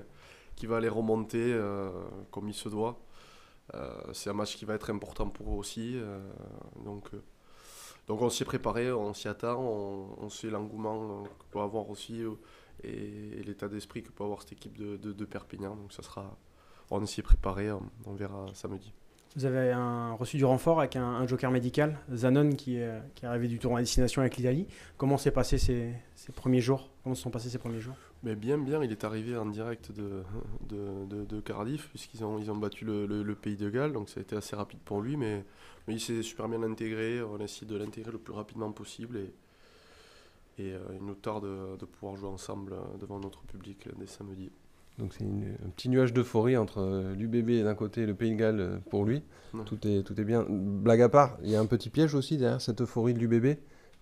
qu'il 0.56 0.70
va 0.70 0.80
les 0.80 0.90
remonter 0.90 1.54
euh, 1.54 1.90
comme 2.32 2.48
il 2.50 2.54
se 2.54 2.70
doit. 2.70 3.00
Euh, 3.74 3.92
c'est 4.14 4.30
un 4.30 4.34
match 4.34 4.56
qui 4.56 4.66
va 4.66 4.76
être 4.76 4.90
important 4.90 5.30
pour 5.30 5.54
eux 5.54 5.58
aussi. 5.58 5.94
euh, 5.96 6.20
donc, 6.86 7.10
donc 8.08 8.22
on 8.22 8.30
s'y 8.30 8.44
est 8.44 8.46
préparé, 8.46 8.92
on 8.92 9.14
s'y 9.14 9.28
attend, 9.28 9.60
on, 9.60 10.16
on 10.20 10.30
sait 10.30 10.50
l'engouement 10.50 11.24
que 11.24 11.46
peut 11.52 11.60
avoir 11.60 11.90
aussi 11.90 12.24
et, 12.84 13.42
l'état 13.44 13.68
d'esprit 13.68 14.04
que 14.04 14.10
peut 14.12 14.24
avoir 14.24 14.42
cette 14.42 14.54
équipe 14.54 14.78
de, 14.78 14.98
de- 14.98 15.14
de 15.14 15.26
Perpignan. 15.26 15.76
Donc 15.76 15.94
ça 15.94 16.04
sera, 16.04 16.38
on 16.92 17.06
s'y 17.06 17.20
est 17.20 17.24
préparé, 17.24 17.72
on, 17.72 18.14
verra 18.14 18.46
samedi. 18.54 18.94
Vous 19.36 19.46
avez 19.46 19.72
un- 19.72 20.14
reçu 20.14 20.38
du 20.38 20.46
renfort 20.46 20.80
avec 20.80 20.96
un, 20.96 21.04
un 21.04 21.28
joker 21.28 21.52
médical, 21.52 22.00
Zanon, 22.14 22.52
qui 22.56 22.78
est, 22.78 23.02
qui 23.14 23.26
est 23.26 23.28
arrivé 23.28 23.48
du 23.48 23.60
tour 23.60 23.76
à 23.76 23.80
destination 23.80 24.22
avec 24.22 24.36
l'Italie. 24.38 24.68
Comment 24.98 25.18
s'est 25.18 25.32
passé 25.32 25.58
ces, 25.58 25.94
ces 26.16 26.32
premiers 26.32 26.62
jours? 26.62 26.90
Comment 27.04 27.14
se 27.16 27.22
sont 27.22 27.30
passés 27.30 27.50
ces 27.50 27.60
premiers 27.60 27.80
jours? 27.80 27.96
Mais 28.24 28.36
bien, 28.36 28.58
bien, 28.58 28.82
il 28.84 28.92
est 28.92 29.04
arrivé 29.04 29.38
en 29.38 29.46
direct 29.46 29.92
de, 29.92 30.24
de, 30.70 31.06
de- 31.06 31.26
de 31.26 31.40
Cardiff, 31.40 31.88
puisqu'ils 31.90 32.24
ont, 32.26 32.40
ils 32.40 32.50
ont 32.50 32.58
battu 32.58 32.84
le, 32.84 33.06
le- 33.06 33.22
le 33.22 33.36
pays 33.36 33.58
de 33.58 33.70
Galles, 33.70 33.94
donc 33.94 34.10
ça 34.10 34.20
a 34.20 34.24
été 34.24 34.36
assez 34.36 34.56
rapide 34.56 34.80
pour 34.84 35.02
lui, 35.02 35.18
mais, 35.18 35.46
mais 35.88 35.94
il 35.94 36.00
s'est 36.00 36.24
super 36.24 36.50
bien 36.50 36.64
intégré, 36.64 37.22
on 37.22 37.40
a 37.40 37.44
essayé 37.44 37.68
de 37.68 37.78
l'intégrer 37.78 38.12
le 38.12 38.18
plus 38.18 38.34
rapidement 38.34 38.72
possible, 38.72 39.18
et, 39.18 39.32
et 40.58 40.74
euh, 40.74 40.80
il 41.00 41.06
nous 41.06 41.16
tarde 41.16 41.44
de, 41.46 41.78
de 41.78 41.86
pouvoir 41.86 42.16
jouer 42.18 42.30
ensemble 42.30 42.74
euh, 42.74 42.98
devant 43.00 43.20
notre 43.20 43.42
public 43.44 43.88
euh, 43.88 43.92
dès 44.00 44.08
samedi. 44.08 44.50
Donc 44.98 45.14
c'est 45.14 45.24
un 45.26 45.70
petit 45.76 45.90
nuage 45.90 46.12
d'euphorie 46.12 46.58
entre 46.58 46.80
euh, 46.80 47.14
l'UBB 47.14 47.64
d'un 47.64 47.76
côté 47.76 48.02
et 48.02 48.06
le 48.08 48.16
Pays 48.16 48.32
de 48.32 48.36
Galles 48.38 48.60
euh, 48.60 48.78
pour 48.90 49.06
lui. 49.06 49.22
Ouais. 49.54 49.64
Tout, 49.66 49.78
est, 49.88 50.02
tout 50.04 50.20
est 50.20 50.24
bien. 50.24 50.46
Blague 50.50 51.02
à 51.02 51.10
part, 51.10 51.38
il 51.44 51.50
y 51.52 51.56
a 51.56 51.60
un 51.60 51.68
petit 51.68 51.90
piège 51.92 52.16
aussi 52.16 52.38
derrière 52.38 52.62
cette 52.62 52.82
euphorie 52.82 53.14
de 53.14 53.20
l'UBB. 53.20 53.58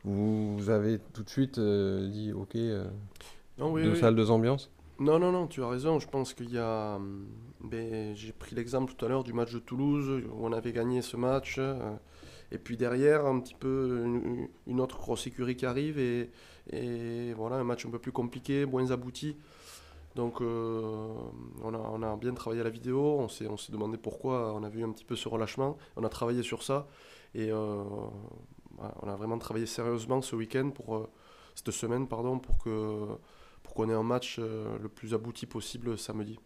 vous, 0.06 0.70
avez 0.70 1.00
tout 1.14 1.24
de 1.24 1.30
suite 1.30 1.58
euh, 1.58 2.08
dit 2.10 2.32
ok, 2.32 2.56
euh, 2.56 2.86
Non, 3.58 3.72
oui, 3.74 3.84
deux 3.84 3.92
oui. 3.92 4.00
salles, 4.00 4.16
deux 4.16 4.32
ambiances 4.32 4.72
Non, 5.00 5.20
non, 5.20 5.34
non, 5.34 5.48
tu 5.48 5.62
as 5.64 5.68
raison. 5.68 6.00
Je 6.00 6.08
pense 6.08 6.34
qu'il 6.34 6.50
y 6.52 6.58
a. 6.58 6.96
hum, 6.96 7.26
ben, 7.62 8.16
J'ai 8.16 8.32
pris 8.32 8.56
l'exemple 8.56 8.94
tout 8.96 9.06
à 9.06 9.10
l'heure 9.10 9.24
du 9.26 9.34
match 9.34 9.54
de 9.54 9.60
Toulouse, 9.60 10.24
où 10.32 10.38
on 10.46 10.54
avait 10.54 10.72
gagné 10.72 11.02
ce 11.02 11.18
match. 11.18 11.58
euh, 11.60 11.76
et 12.52 12.58
puis 12.58 12.78
derrière, 12.78 13.26
un 13.26 13.40
petit 13.40 13.56
peu 13.56 14.04
une, 14.68 14.82
autre 14.82 14.98
grosse 14.98 15.28
écurie 15.28 15.56
qui 15.56 15.66
arrive. 15.66 16.00
Et, 16.00 17.34
voilà, 17.34 17.58
un 17.58 17.64
match 17.64 17.86
un 17.86 17.90
peu 17.90 18.00
plus 18.00 18.12
compliqué, 18.12 18.66
moins 18.66 18.92
abouti. 18.92 19.36
Donc 20.16 20.40
euh, 20.40 21.14
on, 21.62 21.74
a, 21.74 21.78
on 21.78 22.02
a 22.02 22.16
bien 22.16 22.34
travaillé 22.34 22.62
à 22.62 22.64
la 22.64 22.70
vidéo. 22.70 23.20
On 23.20 23.28
s'est 23.28 23.48
on 23.48 23.58
s'est 23.58 23.74
demandé 23.74 23.98
pourquoi 23.98 24.54
on 24.54 24.64
avait 24.64 24.80
eu 24.80 24.84
un 24.84 24.92
petit 24.92 25.04
peu 25.04 25.16
ce 25.16 25.28
relâchement. 25.28 25.78
On 25.98 26.04
a 26.04 26.10
travaillé 26.10 26.42
sur 26.42 26.64
ça. 26.64 26.88
Et 27.34 27.52
euh, 27.52 27.84
on 28.78 29.10
a 29.10 29.16
vraiment 29.16 29.38
travaillé 29.38 29.66
sérieusement 29.66 30.22
ce 30.22 30.36
week-end, 30.36 30.70
pour, 30.70 30.96
euh, 30.96 31.10
cette 31.54 31.72
semaine, 31.72 32.08
pardon, 32.08 32.40
pour 32.40 32.58
que 32.60 33.08
pour 33.64 33.74
qu'on 33.74 33.90
ait 33.90 33.94
un 33.94 34.04
match 34.04 34.40
le 34.40 34.88
plus 34.88 35.14
abouti 35.14 35.48
possible 35.48 35.98
samedi. 35.98 36.40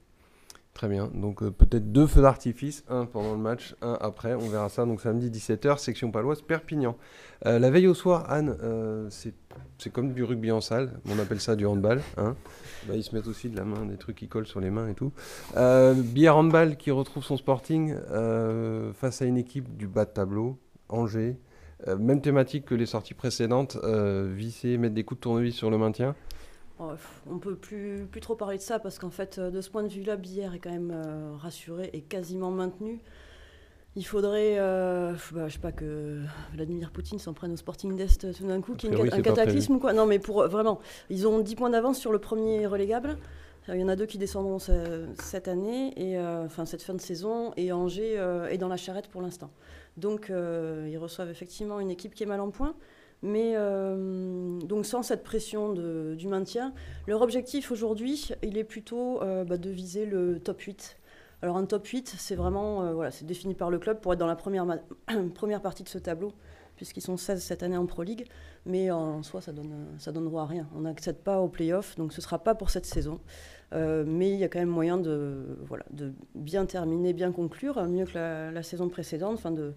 Très 0.74 0.88
bien. 0.88 1.10
Donc 1.14 1.44
euh, 1.44 1.52
peut-être 1.52 1.92
deux 1.92 2.08
feux 2.08 2.22
d'artifice, 2.22 2.86
un 2.88 3.06
pendant 3.06 3.34
le 3.34 3.40
match, 3.40 3.76
un 3.82 3.98
après. 4.00 4.34
On 4.36 4.48
verra 4.48 4.70
ça. 4.70 4.86
Donc 4.86 5.02
samedi 5.02 5.30
17h, 5.30 5.78
section 5.78 6.12
paloise, 6.12 6.42
Perpignan. 6.42 6.96
Euh, 7.46 7.60
la 7.60 7.70
veille 7.70 7.88
au 7.88 7.94
soir, 7.94 8.26
Anne, 8.30 8.56
euh, 8.64 9.10
c'est 9.10 9.90
comme 9.92 10.14
du 10.14 10.24
rugby 10.24 10.52
en 10.52 10.62
salle. 10.62 11.00
On 11.10 11.20
appelle 11.20 11.42
ça 11.42 11.56
du 11.56 11.66
handball. 11.66 12.02
Hein. 12.18 12.36
Bah, 12.88 12.96
ils 12.96 13.04
se 13.04 13.14
mettent 13.14 13.28
aussi 13.28 13.50
de 13.50 13.58
la 13.58 13.66
main, 13.66 13.86
des 13.86 13.98
trucs 13.98 14.16
qui 14.16 14.28
collent 14.30 14.48
sur 14.48 14.62
les 14.62 14.70
mains 14.70 14.88
et 14.88 14.94
tout. 14.94 15.12
Billard 15.56 16.38
handball 16.38 16.78
qui 16.78 16.92
retrouve 16.92 17.24
son 17.24 17.36
sporting 17.36 17.96
face 18.94 19.22
à 19.22 19.26
une 19.26 19.38
équipe 19.38 19.76
du 19.76 19.88
bas 19.88 20.06
de 20.06 20.12
tableau, 20.12 20.58
Angers. 20.88 21.38
Même 21.88 22.22
thématique 22.22 22.66
que 22.66 22.76
les 22.76 22.86
sorties 22.86 23.14
précédentes, 23.14 23.78
visser, 23.84 24.78
mettre 24.78 24.96
des 24.96 25.04
coups 25.04 25.20
de 25.20 25.24
tournevis 25.24 25.56
sur 25.56 25.70
le 25.70 25.78
maintien. 25.78 26.16
On 27.30 27.38
peut 27.40 27.56
plus, 27.56 28.08
plus 28.10 28.22
trop 28.22 28.36
parler 28.36 28.58
de 28.58 28.62
ça 28.62 28.80
parce 28.80 29.00
qu'en 29.00 29.10
fait, 29.10 29.38
euh, 29.38 29.52
de 29.52 29.60
ce 29.62 29.70
point 29.70 29.84
de 29.84 29.90
vue-là, 29.90 30.16
Billère 30.16 30.54
est 30.54 30.60
quand 30.60 30.72
même 30.72 30.92
euh, 30.94 31.36
rassuré 31.38 31.90
et 31.94 32.02
quasiment 32.02 32.52
maintenu. 32.52 33.00
Il 33.96 34.06
faudrait, 34.06 34.56
euh, 34.60 35.14
bah, 35.34 35.48
je 35.48 35.54
sais 35.54 35.60
pas, 35.60 35.72
que 35.72 36.22
Vladimir 36.54 36.92
Poutine 36.92 37.20
s'en 37.20 37.34
prenne 37.34 37.52
au 37.52 37.58
Sporting 37.58 37.96
d'Est 37.98 38.24
euh, 38.26 38.34
tout 38.34 38.48
d'un 38.48 38.62
coup, 38.62 38.76
qu'il 38.76 38.90
y 38.92 38.94
ait 39.08 39.14
un 39.14 39.18
cataclysme 39.36 39.74
ou 39.76 39.80
quoi. 39.80 39.94
Non, 39.94 40.06
mais 40.06 40.20
pour 40.20 40.48
vraiment, 40.48 40.80
ils 41.10 41.28
ont 41.28 41.40
10 41.40 41.56
points 41.56 41.70
d'avance 41.70 41.98
sur 42.00 42.12
le 42.12 42.20
premier 42.20 42.66
relégable. 42.68 43.18
Il 43.68 43.80
y 43.80 43.84
en 43.84 43.90
a 43.90 43.96
deux 43.96 44.06
qui 44.06 44.18
descendront 44.18 44.58
ce- 44.58 45.06
cette 45.22 45.48
année, 45.48 45.94
et, 45.98 46.18
euh, 46.18 46.46
enfin 46.46 46.66
cette 46.66 46.82
fin 46.82 46.94
de 46.96 47.02
saison, 47.02 47.52
et 47.58 47.72
Angers 47.72 48.16
est 48.50 48.58
dans 48.58 48.68
la 48.70 48.78
charrette 48.78 49.08
pour 49.10 49.22
l'instant. 49.22 49.52
Donc 49.98 50.30
ils 50.32 50.98
reçoivent 50.98 51.30
effectivement 51.30 51.80
une 51.80 51.92
équipe 51.92 52.16
qui 52.16 52.24
est 52.24 52.28
mal 52.28 52.40
en 52.40 52.50
point, 52.52 52.74
mais 53.22 53.54
euh, 53.56 54.60
donc 54.62 54.86
sans 54.86 55.04
cette 55.04 55.24
pression 55.24 55.74
du 55.74 56.28
maintien. 56.28 56.74
Leur 57.08 57.22
objectif 57.22 57.72
aujourd'hui, 57.72 58.30
il 58.44 58.58
est 58.58 58.64
plutôt 58.64 59.22
euh, 59.22 59.44
bah, 59.44 59.58
de 59.58 59.70
viser 59.70 60.06
le 60.06 60.40
top 60.40 60.62
8. 60.62 60.98
Alors 61.42 61.58
un 61.58 61.66
top 61.66 61.86
8, 61.86 62.16
c'est 62.18 62.36
vraiment 62.36 62.84
euh, 62.84 62.94
voilà, 62.94 63.12
c'est 63.12 63.26
défini 63.26 63.56
par 63.56 63.70
le 63.70 63.80
club 63.80 64.00
pour 64.00 64.14
être 64.14 64.20
dans 64.20 64.28
la 64.28 64.36
première, 64.36 64.66
première 65.36 65.62
partie 65.62 65.84
de 65.84 65.90
ce 65.90 65.98
tableau, 65.98 66.34
puisqu'ils 66.76 67.02
sont 67.02 67.18
16 67.18 67.42
cette 67.42 67.64
année 67.64 67.78
en 67.78 67.86
Pro 67.86 68.04
League, 68.04 68.26
mais 68.66 68.92
en 68.92 69.24
soi 69.24 69.42
ça 69.42 69.52
donne, 69.52 69.88
ça 70.00 70.12
donne 70.12 70.26
droit 70.26 70.44
à 70.44 70.48
rien. 70.48 70.68
On 70.76 70.82
n'accède 70.82 71.18
pas 71.18 71.40
aux 71.40 71.50
playoffs, 71.50 71.96
donc 71.96 72.14
ce 72.14 72.20
ne 72.20 72.24
sera 72.24 72.40
pas 72.40 72.56
pour 72.56 72.70
cette 72.70 72.86
saison. 72.86 73.20
Mais 73.72 74.32
il 74.32 74.40
y 74.40 74.44
a 74.44 74.50
quand 74.50 74.60
même 74.60 74.68
moyen 74.68 74.98
de, 74.98 75.60
voilà, 75.68 75.86
de 75.92 76.12
bien 76.34 76.66
terminer, 76.66 77.14
bien 77.14 77.32
conclure, 77.32 77.82
mieux 77.86 78.06
que 78.06 78.16
la, 78.16 78.52
la 78.52 78.64
saison 78.64 78.90
précédente, 78.90 79.36
enfin 79.36 79.52
de, 79.52 79.76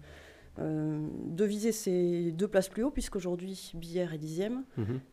euh, 0.59 1.07
de 1.27 1.45
viser 1.45 1.71
ces 1.71 2.31
deux 2.31 2.47
places 2.47 2.69
plus 2.69 2.83
haut, 2.83 2.91
puisqu'aujourd'hui 2.91 3.71
Billère 3.75 4.13
est 4.13 4.17
dixième. 4.19 4.63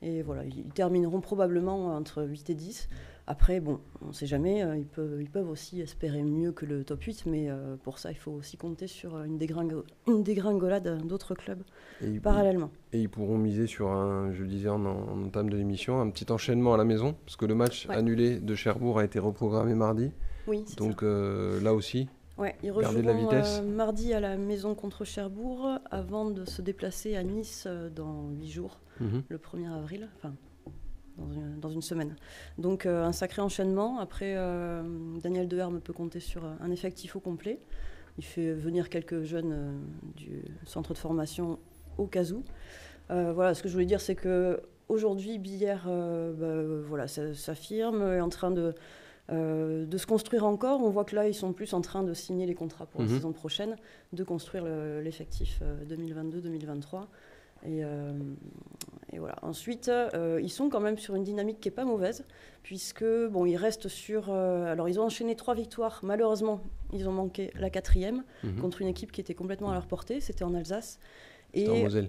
Et 0.02 0.23
voilà, 0.23 0.44
ils 0.44 0.64
termineront 0.75 1.20
probablement 1.20 1.94
entre 1.97 2.23
8 2.25 2.50
et 2.50 2.54
10. 2.54 2.88
Après, 3.26 3.61
bon, 3.61 3.78
on 4.02 4.09
ne 4.09 4.12
sait 4.12 4.26
jamais, 4.26 4.64
euh, 4.64 4.76
ils, 4.76 4.87
peuvent, 4.87 5.18
ils 5.22 5.31
peuvent 5.31 5.48
aussi 5.48 5.81
espérer 5.81 6.22
mieux 6.24 6.50
que 6.50 6.66
le 6.66 6.83
top 6.83 7.00
8, 7.03 7.26
mais 7.26 7.48
euh, 7.48 7.76
pour 7.76 8.00
ça, 8.00 8.11
il 8.11 8.16
faut 8.16 8.33
aussi 8.33 8.57
compter 8.57 8.88
sur 8.88 9.22
une, 9.22 9.38
dégringo- 9.38 9.85
une 10.09 10.24
dégringolade 10.24 11.07
d'autres 11.07 11.37
clubs 11.37 11.62
Et 12.03 12.09
ils, 12.09 12.20
parallèlement. 12.20 12.70
et 12.92 13.00
ils 13.00 13.09
pourront 13.09 13.38
miser 13.38 13.68
sur 13.68 13.88
un, 13.92 14.33
je 14.33 14.42
le 14.42 14.48
disais 14.48 14.68
en, 14.68 14.85
en 14.85 15.22
entame 15.26 15.48
de 15.48 15.57
l'émission, 15.57 16.00
un 16.00 16.11
petit 16.11 16.33
enchaînement 16.33 16.74
à 16.74 16.76
la 16.76 16.85
maison, 16.85 17.14
parce 17.24 17.37
que 17.37 17.46
le 17.46 17.55
match 17.55 17.87
Ouais. 17.88 17.94
annulé 17.94 18.40
de 18.40 18.55
Cherbourg 18.57 18.98
a 18.98 19.05
été 19.05 19.20
reprogrammé 19.20 19.74
mardi. 19.74 20.11
Oui. 20.48 20.64
Donc 20.76 21.05
euh, 21.05 21.61
là 21.61 21.72
aussi, 21.72 22.09
Ouais, 22.40 22.57
ils 22.62 22.72
Garder 22.72 23.03
de 23.03 23.07
la 23.07 23.12
rejoueront 23.12 23.31
vitesse. 23.31 23.59
euh, 23.61 23.62
mardi 23.62 24.14
à 24.14 24.20
la 24.20 24.37
maison 24.38 24.74
contre 24.74 25.05
Cherbourg 25.05 25.79
avant 25.90 26.31
de 26.31 26.44
se 26.46 26.62
déplacer 26.62 27.14
à 27.14 27.22
Nice 27.22 27.64
euh, 27.66 27.90
dans 27.90 28.31
8 28.31 28.48
jours, 28.48 28.81
le 29.00 29.37
1er 29.38 29.70
avril, 29.70 30.09
enfin 30.16 30.35
dans 31.18 31.31
une, 31.31 31.61
dans 31.61 31.68
une 31.68 31.83
semaine. 31.83 32.16
Donc 32.57 32.87
euh, 32.87 33.05
un 33.05 33.12
sacré 33.12 33.42
enchaînement. 33.42 33.98
Après, 33.98 34.35
euh, 34.37 34.83
Daniel 35.22 35.48
Deherme 35.48 35.81
peut 35.81 35.92
compter 35.92 36.18
sur 36.20 36.42
un 36.44 36.70
effectif 36.70 37.14
au 37.14 37.20
complet. 37.20 37.61
Il 38.16 38.24
fait 38.24 38.53
venir 38.53 38.88
quelques 38.88 39.22
jeunes 39.22 39.83
du 40.16 40.42
centre 40.64 40.94
de 40.94 40.98
formation 40.98 41.59
au 41.98 42.07
cas 42.07 42.31
où. 42.33 42.42
Voilà, 43.09 43.55
ce 43.55 43.62
que 43.62 43.68
je 43.68 43.74
voulais 43.74 43.87
dire, 43.87 44.00
c'est 44.00 44.14
que 44.14 44.62
aujourd'hui, 44.90 45.38
Billère 45.38 45.87
euh, 45.88 46.33
bah, 46.33 46.85
voilà, 46.87 47.07
s'affirme, 47.09 48.03
est 48.03 48.20
en 48.20 48.29
train 48.29 48.50
de, 48.50 48.74
euh, 49.31 49.87
de 49.87 49.99
se 49.99 50.07
construire 50.07 50.45
encore. 50.45 50.81
On 50.83 50.90
voit 50.90 51.05
que 51.05 51.14
là, 51.14 51.29
ils 51.29 51.35
sont 51.35 51.53
plus 51.53 51.73
en 51.75 51.81
train 51.81 52.03
de 52.03 52.14
signer 52.14 52.47
les 52.47 52.55
contrats 52.55 52.87
pour 52.87 53.01
Mhm. 53.01 53.09
la 53.09 53.14
saison 53.14 53.33
prochaine, 53.33 53.77
de 54.12 54.25
construire 54.25 54.64
le- 54.64 55.01
l'effectif 55.01 55.61
euh, 55.62 55.85
2022-2023. 55.85 57.07
Et, 57.66 57.85
euh, 57.85 58.12
et 59.12 59.19
voilà. 59.19 59.37
Ensuite, 59.43 59.88
euh, 59.90 60.40
ils 60.43 60.49
sont 60.51 60.71
quand 60.71 60.81
même 60.81 60.97
sur 60.97 61.14
une 61.14 61.25
dynamique 61.25 61.61
qui 61.61 61.69
est 61.69 61.73
pas 61.73 61.85
mauvaise, 61.85 62.25
puisque 62.62 63.05
bon, 63.31 63.45
ils 63.45 63.57
restent 63.59 63.88
sur. 63.88 64.31
euh, 64.31 64.64
alors, 64.73 64.88
ils 64.88 64.99
ont 64.99 65.05
enchaîné 65.05 65.37
trois 65.37 65.55
victoires. 65.55 66.01
Malheureusement, 66.03 66.61
ils 66.95 67.07
ont 67.07 67.12
manqué 67.12 67.51
la 67.59 67.69
quatrième 67.69 68.25
Mhm. 68.45 68.57
contre 68.62 68.81
une 68.81 68.88
équipe 68.88 69.12
qui 69.12 69.21
était 69.21 69.35
complètement 69.35 69.71
à 69.71 69.75
leur 69.75 69.87
portée. 69.87 70.21
C'était 70.23 70.45
en 70.45 70.55
Alsace. 70.55 70.99
C'était 71.55 71.69
en 71.69 71.75
Et 71.75 71.83
Moselle. 71.83 72.09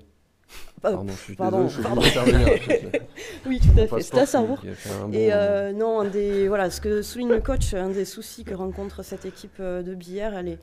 Pardon, 0.82 1.06
je 1.08 1.14
suis 1.14 1.36
pardon, 1.36 1.64
désolé, 1.66 1.70
je 1.70 1.74
suis 1.76 1.84
pardon. 1.84 2.02
d'intervenir. 2.02 2.48
oui, 3.48 3.60
tout 3.60 3.80
à 3.80 3.88
fait. 3.88 4.02
C'était 4.02 4.20
à 4.20 4.26
Sport 4.26 4.26
qui- 4.26 4.28
Sarrebourg. 4.28 4.62
qui 4.62 4.70
a 4.70 4.74
fait 4.76 4.90
un 4.92 5.08
bon- 5.08 5.14
Et 5.14 5.34
euh, 5.34 5.72
non, 5.74 6.02
un 6.02 6.06
des, 6.06 6.48
voilà, 6.48 6.70
ce 6.70 6.82
que 6.82 7.02
souligne 7.02 7.30
le 7.30 7.42
coach, 7.42 7.74
un 7.74 7.90
des 7.90 8.06
soucis 8.06 8.44
que 8.44 8.54
rencontre 8.54 9.04
cette 9.04 9.26
équipe 9.26 9.58
euh, 9.60 9.82
de 9.84 9.94
billard, 9.96 10.34
elle 10.36 10.48
est, 10.50 10.60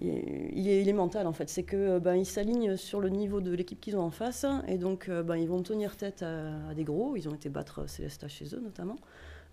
il 0.00 0.68
est, 0.68 0.82
il 0.82 0.94
mental 0.94 1.26
en 1.26 1.32
fait. 1.32 1.48
C'est 1.48 1.64
que 1.64 1.76
euh, 1.76 1.98
ben, 2.00 2.14
ils 2.14 2.26
s'alignent 2.26 2.76
sur 2.76 3.00
le 3.00 3.08
niveau 3.08 3.40
de 3.40 3.52
l'équipe 3.52 3.80
qu'ils 3.80 3.96
ont 3.96 4.02
en 4.02 4.10
face, 4.10 4.46
et 4.68 4.78
donc 4.78 5.10
ben, 5.10 5.36
ils 5.36 5.48
vont 5.48 5.62
tenir 5.62 5.96
tête 5.96 6.22
à, 6.22 6.68
à 6.70 6.74
des 6.74 6.84
gros. 6.84 7.16
Ils 7.16 7.28
ont 7.28 7.34
été 7.34 7.48
battre 7.48 7.88
Célesta 7.88 8.28
chez 8.28 8.44
eux 8.54 8.60
notamment, 8.62 8.96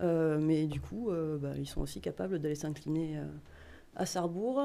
Euh, 0.02 0.38
mais 0.42 0.66
du 0.66 0.82
coup, 0.82 1.10
euh, 1.10 1.38
ben, 1.38 1.54
ils 1.58 1.68
sont 1.68 1.80
aussi 1.82 2.02
capables 2.02 2.40
d'aller 2.40 2.56
s'incliner 2.56 3.18
euh, 3.18 3.24
à 3.96 4.06
Sarrebourg. 4.06 4.62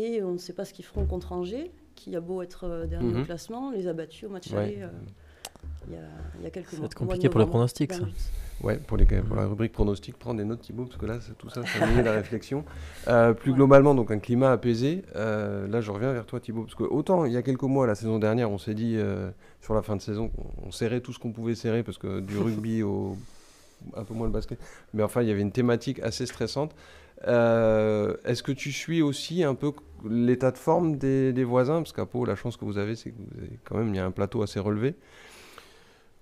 Et 0.00 0.22
on 0.22 0.30
ne 0.34 0.38
sait 0.38 0.52
pas 0.52 0.64
ce 0.64 0.72
qu'ils 0.72 0.84
feront 0.84 1.04
contre 1.06 1.32
Angers, 1.32 1.72
qui 1.96 2.14
a 2.14 2.20
beau 2.20 2.40
être 2.42 2.86
dernier 2.88 3.20
au 3.20 3.24
classement, 3.24 3.72
les 3.72 3.88
a 3.88 3.92
battus 3.92 4.28
au 4.28 4.28
match 4.30 4.52
Ouais. 4.52 4.58
aller. 4.58 4.82
Il 5.88 5.94
y 5.94 5.96
a, 5.96 6.00
il 6.38 6.44
y 6.44 6.46
a 6.46 6.50
quelques 6.50 6.68
Ça 6.70 6.76
va 6.76 6.78
mois. 6.82 6.86
être 6.86 7.00
au 7.00 7.04
mois 7.04 7.14
de 7.14 7.18
compliqué 7.18 7.28
pour 7.28 7.38
les 7.40 7.44
novembre, 7.44 7.50
pronostics, 7.58 7.92
ça. 7.92 8.00
28. 8.00 8.14
Ouais, 8.60 8.76
pour, 8.76 8.96
les, 8.96 9.04
pour 9.06 9.36
la 9.36 9.46
rubrique 9.46 9.72
pronostic, 9.72 10.18
prends 10.18 10.34
des 10.34 10.44
notes 10.44 10.62
Thibaut, 10.62 10.84
parce 10.84 10.96
que 10.96 11.06
là, 11.06 11.18
c'est- 11.20 11.36
tout 11.38 11.48
ça, 11.48 11.62
ça 11.64 11.86
nourrit 11.86 12.02
la 12.02 12.10
réflexion. 12.22 12.64
Euh, 13.06 13.32
plus 13.32 13.52
Ouais. 13.52 13.56
globalement, 13.56 13.94
donc 13.94 14.10
un 14.10 14.18
climat 14.18 14.50
apaisé. 14.50 15.02
Euh, 15.14 15.68
là, 15.68 15.80
je 15.80 15.90
reviens 15.92 16.12
vers 16.12 16.26
toi 16.26 16.40
Thibaut, 16.40 16.62
parce 16.62 16.74
que 16.74 16.82
autant 16.82 17.24
il 17.24 17.32
y 17.32 17.36
a 17.36 17.42
quelques 17.42 17.62
mois, 17.62 17.86
la 17.86 17.94
saison 17.94 18.18
dernière, 18.18 18.50
on 18.50 18.58
s'est 18.58 18.74
dit 18.74 18.94
euh, 18.96 19.30
sur 19.60 19.74
la 19.74 19.82
fin 19.82 19.94
de 19.94 20.00
saison, 20.02 20.30
on, 20.64 20.72
serrait 20.72 21.00
tout 21.00 21.12
ce 21.12 21.18
qu'on 21.20 21.30
pouvait 21.32 21.54
serrer, 21.54 21.82
parce 21.84 21.98
que 21.98 22.18
du 22.20 22.36
rugby 22.36 22.82
au 22.82 23.16
un 23.96 24.02
peu 24.02 24.12
moins 24.12 24.26
le 24.26 24.32
basket, 24.32 24.58
mais 24.92 25.04
enfin, 25.04 25.22
il 25.22 25.28
y 25.28 25.30
avait 25.30 25.40
une 25.40 25.52
thématique 25.52 26.00
assez 26.00 26.26
stressante. 26.26 26.74
Euh, 27.28 28.16
Est-ce 28.24 28.42
que 28.42 28.50
tu 28.52 28.72
suis 28.72 29.02
aussi 29.02 29.44
un 29.44 29.54
peu 29.54 29.72
l'état 30.08 30.50
de 30.50 30.58
forme 30.58 30.96
des, 30.98 31.32
des 31.32 31.44
voisins? 31.44 31.76
Parce 31.76 31.92
qu'à 31.92 32.06
Pau, 32.06 32.24
la 32.24 32.34
chance 32.36 32.56
que 32.56 32.64
vous 32.64 32.78
avez, 32.78 32.96
c'est 32.96 33.10
que 33.10 33.16
vous 33.16 33.38
avez 33.40 33.50
quand 33.64 33.76
même, 33.76 33.88
il 33.88 33.96
y 33.96 34.00
a 34.00 34.04
un 34.04 34.10
plateau 34.10 34.42
assez 34.42 34.58
relevé. 34.60 34.94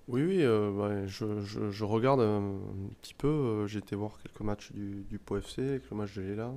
Oui, 0.09 0.23
oui, 0.23 0.43
euh, 0.43 0.71
ouais, 0.71 1.09
je, 1.09 1.41
je- 1.41 1.71
je 1.71 1.85
regarde 1.85 2.21
un, 2.21 2.55
un 2.55 2.89
petit 3.01 3.15
peu. 3.15 3.27
euh, 3.29 3.67
J'ai 3.67 3.81
été 3.81 3.97
voir 3.97 4.19
quelques 4.23 4.41
matchs 4.41 4.71
du, 4.73 5.03
du 5.05 5.19
Pau 5.19 5.41
FC, 5.41 5.63
avec 5.69 5.91
le 5.91 5.97
match 5.97 6.15
de 6.15 6.23
Léla. 6.23 6.53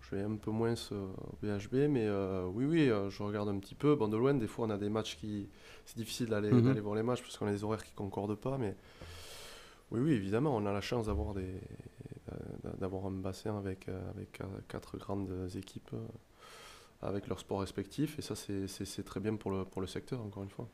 Je 0.00 0.16
vais 0.16 0.22
un 0.22 0.36
peu 0.36 0.50
moins 0.50 0.74
euh, 0.92 1.06
au 1.32 1.36
BHB, 1.42 1.88
mais 1.90 2.06
euh, 2.06 2.44
oui, 2.52 2.64
oui, 2.66 2.90
euh, 2.90 3.08
je 3.10 3.22
regarde 3.22 3.48
un 3.48 3.58
petit 3.58 3.74
peu. 3.76 3.94
Bon, 3.94 4.08
de 4.08 4.16
loin, 4.16 4.34
des 4.34 4.48
fois, 4.48 4.66
on 4.66 4.70
a 4.70 4.78
des 4.78 4.88
matchs 4.90 5.16
qui. 5.16 5.48
C'est 5.86 5.96
difficile 5.96 6.28
d'aller 6.28 6.50
Mhm. 6.50 6.62
d'aller 6.62 6.80
voir 6.80 6.96
les 6.96 7.02
matchs 7.04 7.22
parce 7.22 7.36
qu'on 7.38 7.46
a 7.46 7.52
des 7.52 7.64
horaires 7.64 7.84
qui 7.84 7.92
concordent 7.94 8.36
pas, 8.36 8.58
mais 8.58 8.76
oui, 9.90 10.00
oui, 10.00 10.12
évidemment, 10.12 10.56
on 10.56 10.64
a 10.66 10.72
la 10.72 10.80
chance 10.80 11.06
d'avoir 11.06 11.34
des 11.34 11.60
d'a- 12.64 12.72
d'avoir 12.78 13.06
un 13.06 13.10
bassin 13.12 13.58
avec, 13.58 13.88
euh, 13.88 14.10
avec 14.10 14.40
euh, 14.40 14.44
quatre 14.68 14.96
grandes 14.98 15.30
équipes 15.56 15.90
euh, 15.94 15.98
avec 17.02 17.28
leurs 17.28 17.40
sports 17.40 17.60
respectifs, 17.60 18.18
et 18.18 18.22
ça, 18.22 18.34
c'est- 18.36 18.68
c'est 18.68 18.84
c'est 18.84 19.02
très 19.02 19.20
bien 19.20 19.36
pour 19.36 19.50
le, 19.50 19.64
pour 19.64 19.80
le 19.80 19.86
secteur, 19.88 20.20
encore 20.22 20.42
une 20.44 20.50
fois. 20.50 20.68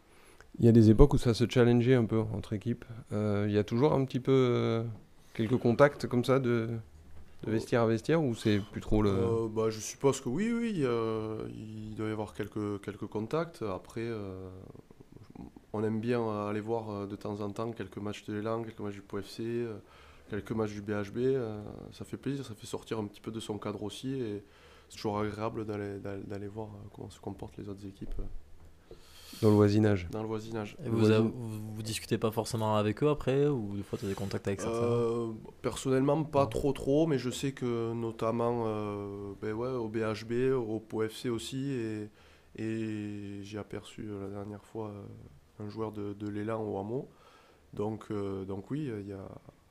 Il 0.58 0.64
y 0.64 0.68
a 0.68 0.72
des 0.72 0.90
époques 0.90 1.14
où 1.14 1.18
ça 1.18 1.34
se 1.34 1.44
challengeait 1.48 1.94
un 1.94 2.04
peu 2.04 2.18
entre 2.18 2.52
équipes. 2.52 2.84
Euh, 3.12 3.46
il 3.48 3.54
y 3.54 3.58
a 3.58 3.64
toujours 3.64 3.92
un 3.92 4.04
petit 4.04 4.18
peu 4.18 4.32
euh, 4.32 4.82
quelques 5.34 5.56
contacts 5.56 6.06
comme 6.08 6.24
ça 6.24 6.40
de, 6.40 6.70
vestiaire 7.46 7.82
à 7.82 7.86
vestiaire 7.86 8.22
ou 8.22 8.34
c'est 8.34 8.60
plus 8.72 8.80
trop 8.80 9.02
le. 9.02 9.10
Euh, 9.10 9.48
bah, 9.48 9.70
je 9.70 9.78
suppose 9.78 10.20
que 10.20 10.28
oui, 10.28 10.52
oui, 10.52 10.84
il 11.50 11.94
doit 11.94 12.08
y 12.08 12.12
avoir 12.12 12.34
quelques, 12.34 12.80
quelques 12.82 13.06
contacts. 13.06 13.62
Après, 13.62 14.08
on 15.72 15.84
aime 15.84 16.00
bien 16.00 16.48
aller 16.48 16.60
voir 16.60 17.06
de 17.06 17.14
temps 17.14 17.40
en 17.40 17.50
temps 17.50 17.70
quelques 17.70 17.98
matchs 17.98 18.24
de 18.24 18.34
l'élan, 18.34 18.64
quelques 18.64 18.80
matchs 18.80 18.94
du 18.94 19.02
POFC, 19.02 19.42
quelques 20.28 20.52
matchs 20.52 20.72
du 20.72 20.82
BHB. 20.82 21.40
ça 21.92 22.04
fait 22.04 22.16
plaisir, 22.16 22.44
ça 22.44 22.54
fait 22.54 22.66
sortir 22.66 22.98
un 22.98 23.04
petit 23.04 23.20
peu 23.20 23.30
de 23.30 23.40
son 23.40 23.58
cadre 23.58 23.84
aussi. 23.84 24.14
Et 24.14 24.42
c'est 24.88 24.96
toujours 24.96 25.20
agréable 25.20 25.66
d'aller, 25.66 26.00
d'aller, 26.00 26.48
voir 26.48 26.70
comment 26.92 27.10
se 27.10 27.20
comportent 27.20 27.58
les 27.58 27.68
autres 27.68 27.86
équipes 27.86 28.20
Dans 29.42 29.50
le 29.50 29.54
voisinage. 29.54 30.08
dans 30.10 30.22
le 30.22 30.28
voisinage. 30.28 30.76
Et 30.84 30.88
vous, 30.88 31.10
avez- 31.10 31.20
vous, 31.28 31.74
vous 31.74 31.82
discutez 31.82 32.18
pas 32.18 32.30
forcément 32.30 32.76
avec 32.76 33.02
eux 33.02 33.08
après 33.08 33.46
ou 33.46 33.76
des 33.76 33.82
fois 33.82 33.98
tu 33.98 34.04
as 34.06 34.08
des 34.08 34.14
contacts 34.14 34.48
avec 34.48 34.60
certains 34.60 34.76
Euh, 34.82 35.28
personnellement, 35.62 36.22
pas 36.24 36.46
trop 36.46 36.72
trop, 36.72 37.06
mais 37.06 37.18
je 37.18 37.30
sais 37.30 37.52
que 37.52 37.92
notamment 37.92 38.64
euh, 38.66 39.32
ben 39.40 39.52
ouais, 39.52 39.68
au 39.68 39.88
BHB, 39.88 40.52
au 40.54 40.80
POFC 40.80 41.26
aussi, 41.30 41.70
et, 41.70 42.10
et 42.56 43.42
j'ai 43.42 43.58
aperçu 43.58 44.06
euh, 44.08 44.22
la 44.28 44.34
dernière 44.36 44.64
fois 44.64 44.92
un 45.60 45.68
joueur 45.68 45.92
de, 45.92 46.12
de 46.14 46.28
l'élan 46.28 46.62
au 46.62 46.78
hameau. 46.78 47.08
Donc, 47.74 48.06
euh, 48.10 48.44
donc 48.44 48.70
oui, 48.70 48.90
il 49.00 49.08
y 49.08 49.12
a, 49.12 49.28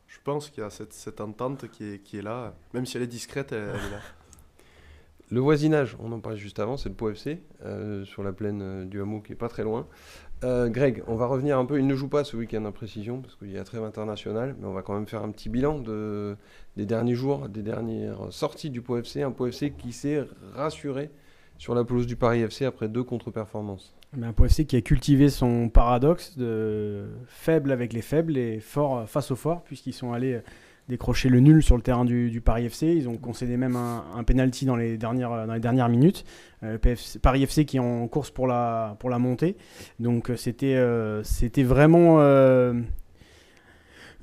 je 0.07 0.17
pense 0.23 0.49
qu'il 0.49 0.61
y 0.63 0.65
a 0.65 0.69
cette, 0.69 0.93
cette 0.93 1.19
entente 1.19 1.69
qui 1.71 1.83
est, 1.83 1.99
qui 2.03 2.17
est 2.19 2.21
là, 2.21 2.53
même 2.73 2.85
si 2.85 2.95
elle 2.97 3.03
est 3.03 3.07
discrète, 3.07 3.51
elle, 3.51 3.69
elle 3.73 3.75
est 3.87 3.91
là. 3.91 3.99
Le 5.29 5.41
voisinage, 5.41 5.97
on 5.99 6.13
en 6.13 6.21
parlait 6.21 6.37
juste 6.37 6.59
avant, 6.59 6.77
c'est 6.77 6.87
le 6.87 6.95
POFC, 6.95 7.39
euh, 7.65 8.05
sur 8.05 8.23
la 8.23 8.31
plaine 8.31 8.61
euh, 8.61 8.85
du 8.85 9.01
hameau 9.01 9.19
qui 9.19 9.33
est 9.33 9.35
pas 9.35 9.49
très 9.49 9.63
loin. 9.63 9.85
Euh, 10.45 10.69
Greg, 10.69 11.03
on 11.07 11.15
va 11.15 11.25
revenir 11.25 11.59
un 11.59 11.65
peu, 11.65 11.79
il 11.79 11.85
ne 11.85 11.95
joue 11.95 12.07
pas 12.07 12.23
ce 12.23 12.37
week-end 12.37 12.63
en 12.63 12.71
précision, 12.71 13.21
parce 13.21 13.35
qu'il 13.35 13.51
y 13.51 13.57
a 13.57 13.63
trêve 13.65 13.83
internationale, 13.83 14.55
mais 14.57 14.67
on 14.67 14.71
va 14.71 14.83
quand 14.83 14.93
même 14.93 15.05
faire 15.05 15.23
un 15.23 15.31
petit 15.31 15.49
bilan 15.49 15.79
de, 15.79 16.37
des 16.77 16.85
derniers 16.85 17.15
jours, 17.15 17.49
des 17.49 17.61
dernières 17.61 18.31
sorties 18.31 18.69
du 18.69 18.81
POFC, 18.81 19.17
un 19.17 19.31
POFC 19.31 19.75
qui 19.77 19.91
s'est 19.91 20.23
rassuré 20.55 21.09
sur 21.57 21.75
la 21.75 21.83
pelouse 21.83 22.07
du 22.07 22.15
Paris 22.15 22.41
FC 22.41 22.63
après 22.63 22.87
deux 22.87 23.03
contre-performances. 23.03 23.93
Un 24.21 24.31
POFC 24.31 24.65
qui 24.65 24.77
a 24.77 24.81
cultivé 24.81 25.29
son 25.29 25.67
paradoxe 25.67 26.37
de 26.37 27.09
faible 27.27 27.73
avec 27.73 27.91
les 27.91 28.01
faibles 28.01 28.37
et 28.37 28.61
fort 28.61 29.09
face 29.09 29.29
aux 29.31 29.35
forts, 29.35 29.63
puisqu'ils 29.65 29.93
sont 29.93 30.13
allés 30.13 30.39
décrocher 30.89 31.29
le 31.29 31.39
nul 31.39 31.61
sur 31.61 31.75
le 31.75 31.81
terrain 31.81 32.05
du, 32.05 32.41
Paris 32.43 32.65
FC. 32.65 32.87
Ils 32.87 33.09
ont 33.09 33.17
concédé 33.17 33.57
même 33.57 33.75
un, 33.75 34.05
un 34.15 34.23
penalty 34.23 34.65
dans 34.65 34.75
les 34.75 34.97
dernières, 34.97 35.89
minutes. 35.89 36.23
Euh, 36.63 36.77
Paris 37.21 37.43
FC 37.43 37.65
qui 37.65 37.77
est 37.77 37.81
en 37.81 38.07
course 38.07 38.31
pour 38.31 38.47
la, 38.47 38.95
pour 38.99 39.09
la 39.09 39.19
montée. 39.19 39.57
Donc 39.99 40.29
euh, 40.29 40.35
c'était 40.35 40.75
euh, 40.75 41.21
c'était 41.23 41.63
vraiment 41.63 42.19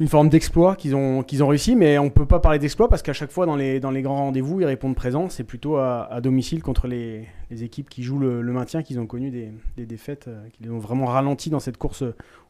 une 0.00 0.08
forme 0.08 0.28
d'exploit 0.28 0.74
qu'ils 0.74 0.96
ont, 0.96 1.20
ont 1.20 1.46
réussi, 1.46 1.76
mais 1.76 1.98
on 1.98 2.06
ne 2.06 2.10
peut 2.10 2.26
pas 2.26 2.40
parler 2.40 2.58
d'exploit 2.58 2.88
parce 2.88 3.02
qu'à 3.02 3.12
chaque 3.12 3.30
fois 3.30 3.46
dans 3.46 3.54
les, 3.54 3.78
dans 3.78 3.92
les 3.92 4.02
grands 4.02 4.16
rendez-vous, 4.16 4.60
ils 4.60 4.66
répondent 4.66 4.96
présent. 4.96 5.28
C'est 5.28 5.44
plutôt 5.44 5.76
à, 5.76 6.20
domicile 6.20 6.62
contre 6.62 6.88
les, 6.88 7.28
les 7.50 7.62
équipes 7.62 7.88
qui 7.88 8.02
jouent 8.02 8.18
le, 8.18 8.42
maintien 8.42 8.82
qu'ils 8.82 8.98
ont 8.98 9.06
connu 9.06 9.30
des, 9.30 9.52
des 9.76 9.86
défaites 9.86 10.28
qui 10.54 10.64
les 10.64 10.70
ont 10.70 10.78
vraiment 10.78 11.06
ralenti 11.06 11.50
dans 11.50 11.60
cette 11.60 11.76
course 11.76 12.02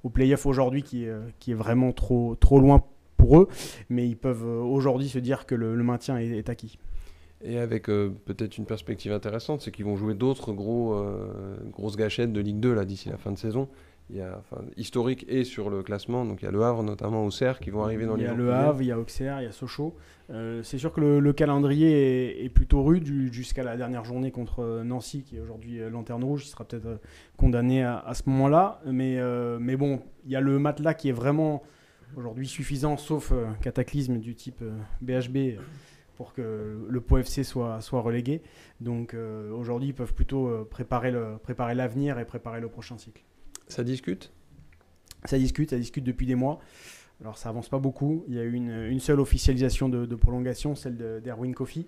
au 0.04 0.08
play-off 0.08 0.46
aujourd'hui 0.46 0.82
qui, 0.82 1.06
qui 1.40 1.50
est 1.50 1.54
vraiment 1.54 1.92
trop, 1.92 2.36
trop 2.36 2.60
loin 2.60 2.84
pour 3.24 3.38
eux. 3.40 3.48
Mais 3.88 4.06
ils 4.06 4.16
peuvent 4.16 4.44
euh, 4.44 4.60
aujourd'hui 4.62 5.08
se 5.08 5.18
dire 5.18 5.46
que 5.46 5.54
le, 5.54 5.74
le 5.74 5.82
maintien 5.82 6.18
est, 6.18 6.28
est 6.28 6.48
acquis. 6.48 6.78
Et 7.42 7.58
avec 7.58 7.88
euh, 7.90 8.10
peut-être 8.24 8.56
une 8.58 8.64
perspective 8.66 9.12
intéressante, 9.12 9.60
c'est 9.62 9.70
qu'ils 9.70 9.84
vont 9.84 9.96
jouer 9.96 10.14
d'autres 10.14 10.52
gros, 10.52 10.94
euh, 10.94 11.56
grosses 11.72 11.96
gâchettes 11.96 12.32
de 12.32 12.40
Ligue 12.40 12.60
2 12.60 12.74
là, 12.74 12.84
d'ici 12.84 13.08
la 13.08 13.18
fin 13.18 13.32
de 13.32 13.38
saison. 13.38 13.68
Il 14.10 14.16
y 14.16 14.20
a, 14.20 14.38
enfin, 14.38 14.62
historique 14.76 15.24
et 15.30 15.44
sur 15.44 15.70
le 15.70 15.82
classement, 15.82 16.26
donc 16.26 16.42
il 16.42 16.44
y 16.44 16.48
a 16.48 16.50
Le 16.50 16.62
Havre 16.62 16.82
notamment, 16.82 17.24
Auxerre 17.24 17.58
qui 17.58 17.70
vont 17.70 17.82
arriver 17.84 18.04
dans 18.04 18.16
Il 18.16 18.20
les 18.20 18.26
y 18.26 18.28
a 18.28 18.34
Le 18.34 18.44
qui. 18.44 18.50
Havre, 18.50 18.82
il 18.82 18.86
y 18.88 18.92
a 18.92 18.98
Auxerre, 18.98 19.40
il 19.40 19.44
y 19.44 19.48
a 19.48 19.52
Sochaux. 19.52 19.94
Euh, 20.30 20.62
c'est 20.62 20.76
sûr 20.78 20.92
que 20.92 21.00
le, 21.00 21.20
le 21.20 21.32
calendrier 21.32 21.90
est, 22.40 22.44
est 22.44 22.48
plutôt 22.50 22.82
rude 22.82 23.06
ju- 23.06 23.32
jusqu'à 23.32 23.62
la 23.64 23.76
dernière 23.78 24.04
journée 24.04 24.30
contre 24.30 24.82
Nancy, 24.84 25.22
qui 25.22 25.36
est 25.36 25.40
aujourd'hui 25.40 25.78
lanterne 25.90 26.22
rouge. 26.22 26.44
Il 26.44 26.48
sera 26.50 26.64
peut-être 26.64 27.00
condamné 27.38 27.82
à, 27.82 27.98
à 27.98 28.12
ce 28.14 28.22
moment-là. 28.28 28.80
Mais, 28.86 29.16
euh, 29.18 29.58
mais 29.60 29.76
bon, 29.76 30.00
il 30.26 30.32
y 30.32 30.36
a 30.36 30.40
le 30.42 30.58
matelas 30.58 30.92
qui 30.94 31.08
est 31.08 31.12
vraiment 31.12 31.62
aujourd'hui 32.16 32.46
suffisant, 32.46 32.96
sauf 32.96 33.30
euh, 33.32 33.46
cataclysme 33.62 34.18
du 34.18 34.34
type 34.34 34.62
euh, 34.62 34.76
BHB, 35.00 35.36
euh, 35.36 35.56
pour 36.16 36.32
que 36.32 36.86
le 36.88 37.00
Pau 37.00 37.18
FC 37.18 37.42
soit, 37.44 37.80
soit 37.80 38.00
relégué. 38.00 38.42
Donc 38.80 39.14
euh, 39.14 39.50
aujourd'hui, 39.52 39.88
ils 39.88 39.94
peuvent 39.94 40.14
plutôt 40.14 40.46
euh, 40.48 40.64
préparer 40.64 41.10
l'avenir 41.74 42.18
et 42.18 42.24
préparer 42.24 42.60
le 42.60 42.68
prochain 42.68 42.98
cycle. 42.98 43.22
Ça 43.68 43.82
discute? 43.82 44.32
Ça 45.24 45.38
discute, 45.38 45.70
ça 45.70 45.78
discute 45.78 46.04
depuis 46.04 46.26
des 46.26 46.34
mois. 46.34 46.60
Alors 47.20 47.38
ça 47.38 47.48
avance 47.48 47.68
pas 47.68 47.78
beaucoup. 47.78 48.24
Il 48.28 48.34
y 48.34 48.38
a 48.38 48.42
eu 48.42 48.52
une, 48.52 48.70
une 48.70 49.00
seule 49.00 49.20
officialisation 49.20 49.88
de, 49.88 50.04
de 50.04 50.14
prolongation, 50.16 50.74
celle 50.74 50.96
de- 50.96 51.20
d'Erwin 51.20 51.52
Kofi. 51.54 51.86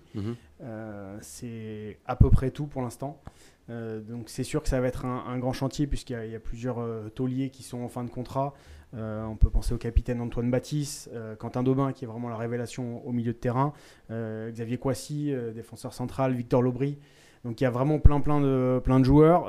Euh, 0.61 1.17
c'est 1.21 1.99
à 2.05 2.15
peu 2.15 2.29
près 2.29 2.49
tout 2.49 2.65
pour 2.65 2.81
l'instant. 2.81 3.21
Euh, 3.69 3.99
donc 4.01 4.29
c'est 4.29 4.43
sûr 4.45 4.63
que 4.63 4.69
ça 4.69 4.79
va 4.79 4.87
être 4.87 5.05
un, 5.05 5.25
un 5.27 5.37
grand 5.37 5.51
chantier 5.53 5.85
puisqu'il 5.85 6.13
y 6.13 6.15
a- 6.15 6.25
il 6.25 6.31
y, 6.31 6.35
a 6.35 6.39
plusieurs 6.39 6.79
euh, 6.79 7.09
tauliers 7.09 7.49
qui 7.49 7.63
sont 7.63 7.79
en 7.81 7.89
fin 7.89 8.03
de 8.05 8.09
contrat. 8.09 8.53
Euh, 8.93 9.25
on 9.25 9.35
peut 9.35 9.49
penser 9.49 9.73
au 9.73 9.77
capitaine 9.77 10.21
Antoine 10.21 10.49
Baptiste, 10.49 11.09
euh, 11.13 11.35
Quentin 11.35 11.61
Daubin 11.61 11.91
qui 11.91 12.05
est 12.05 12.07
vraiment 12.07 12.29
la 12.29 12.37
révélation 12.37 13.05
au 13.05 13.11
milieu 13.11 13.33
de 13.33 13.37
terrain, 13.37 13.73
euh, 14.11 14.49
Xavier 14.51 14.77
Coissy, 14.77 15.33
défenseur 15.53 15.93
central, 15.93 16.33
Victor 16.33 16.61
Lobry. 16.61 16.97
Donc 17.43 17.59
il 17.59 17.65
y 17.65 17.67
a 17.67 17.69
vraiment 17.69 17.99
plein 17.99 18.21
plein 18.21 18.39
de, 18.39 18.79
plein 18.83 18.99
de 18.99 19.05
joueurs. 19.05 19.47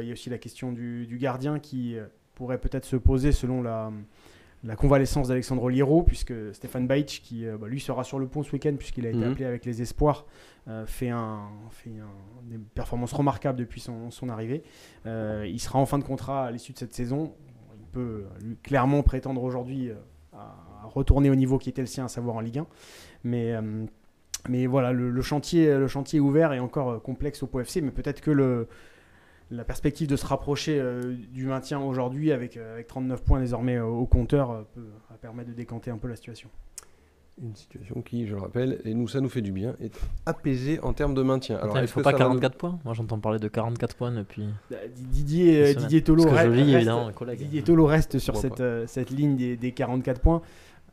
Il 0.00 0.06
y 0.06 0.10
a 0.10 0.12
aussi 0.12 0.30
la 0.30 0.38
question 0.38 0.72
du, 0.72 1.06
du 1.06 1.18
gardien 1.18 1.58
qui 1.58 1.96
pourrait 2.34 2.58
peut-être 2.58 2.84
se 2.84 2.96
poser 2.96 3.32
selon 3.32 3.60
la, 3.62 3.90
la 4.64 4.76
convalescence 4.76 5.28
d'Alexandre 5.28 5.68
Liro, 5.68 6.02
puisque 6.02 6.32
Stéphane 6.54 6.86
Baïch, 6.86 7.22
qui 7.22 7.44
bah, 7.60 7.66
lui 7.68 7.80
sera 7.80 8.04
sur 8.04 8.18
le 8.18 8.26
pont 8.26 8.42
ce 8.42 8.52
week-end, 8.52 8.74
puisqu'il 8.78 9.06
a 9.06 9.10
été 9.10 9.18
Mhm. 9.18 9.32
appelé 9.32 9.44
avec 9.44 9.64
les 9.64 9.82
espoirs, 9.82 10.26
fait, 10.86 11.10
un, 11.10 11.40
fait 11.70 11.90
un- 11.90 12.48
des 12.50 12.58
performances 12.58 13.12
remarquables 13.12 13.58
depuis 13.58 13.80
son, 13.80 14.10
son 14.10 14.28
arrivée. 14.28 14.62
Il 15.04 15.58
sera 15.60 15.78
en 15.78 15.86
fin 15.86 15.98
de 15.98 16.04
contrat 16.04 16.46
à 16.46 16.50
l'issue 16.50 16.72
de 16.72 16.78
cette 16.78 16.94
saison. 16.94 17.34
Euh, 17.96 18.22
clairement 18.62 19.02
prétendre 19.02 19.42
aujourd'hui 19.42 19.90
euh, 19.90 19.94
à, 20.32 20.86
retourner 20.86 21.30
au 21.30 21.34
niveau 21.34 21.58
qui 21.58 21.68
était 21.68 21.80
le 21.80 21.86
sien, 21.86 22.04
à 22.04 22.08
savoir 22.08 22.36
en 22.36 22.40
Ligue 22.40 22.58
1. 22.58 22.66
Mais, 23.24 23.54
euh, 23.54 23.84
mais 24.48 24.66
voilà, 24.66 24.92
le, 24.92 25.22
chantier, 25.22 25.76
le 25.76 25.88
chantier 25.88 26.20
ouvert 26.20 26.52
et 26.52 26.60
encore 26.60 27.02
complexe 27.02 27.42
au 27.42 27.46
POFC, 27.46 27.80
mais 27.82 27.90
peut-être 27.90 28.20
que 28.20 28.66
la 29.50 29.64
perspective 29.64 30.08
de 30.08 30.16
se 30.16 30.26
rapprocher 30.26 30.80
du 31.32 31.46
maintien 31.46 31.80
aujourd'hui 31.80 32.30
avec, 32.30 32.56
avec 32.56 32.86
39 32.86 33.24
points 33.24 33.40
désormais 33.40 33.80
au 33.80 34.06
compteur 34.06 34.64
peut 34.74 34.86
permettre 35.20 35.50
de 35.50 35.54
décanter 35.54 35.90
un 35.90 35.98
peu 35.98 36.06
la 36.06 36.16
situation. 36.16 36.48
Une 37.42 37.54
situation 37.54 38.00
qui, 38.00 38.26
je 38.26 38.34
le 38.34 38.40
rappelle, 38.40 38.80
et 38.86 38.94
nous 38.94 39.08
ça 39.08 39.20
nous 39.20 39.28
fait 39.28 39.42
du 39.42 39.52
bien, 39.52 39.76
est 39.78 39.94
apaisée 40.24 40.80
en 40.80 40.94
termes 40.94 41.12
de 41.14 41.22
maintien. 41.22 41.56
Attends, 41.58 41.76
il 41.76 41.84
est-ce 41.84 41.92
faut 41.92 42.00
pas 42.00 42.12
ça 42.12 42.16
va 42.16 42.24
nous- 42.24 42.30
44 42.40 42.56
points? 42.56 42.78
Moi 42.84 42.94
j'entends 42.94 43.18
parler 43.18 43.38
de 43.38 43.48
44 43.48 43.94
points 43.94 44.10
depuis. 44.10 44.48
Didier, 44.94 45.66
euh. 45.66 45.74
Didier 45.74 46.02
Tolo 46.02 46.22
reste- 46.22 46.48
reste-. 47.26 47.38
Didier 47.42 47.62
Tolo 47.62 47.90
sur 48.18 48.36
cette, 48.38 48.60
euh, 48.60 48.86
cette 48.86 49.10
ligne 49.10 49.36
des, 49.36 49.56
des 49.58 49.72
44 49.72 50.20
points. 50.22 50.40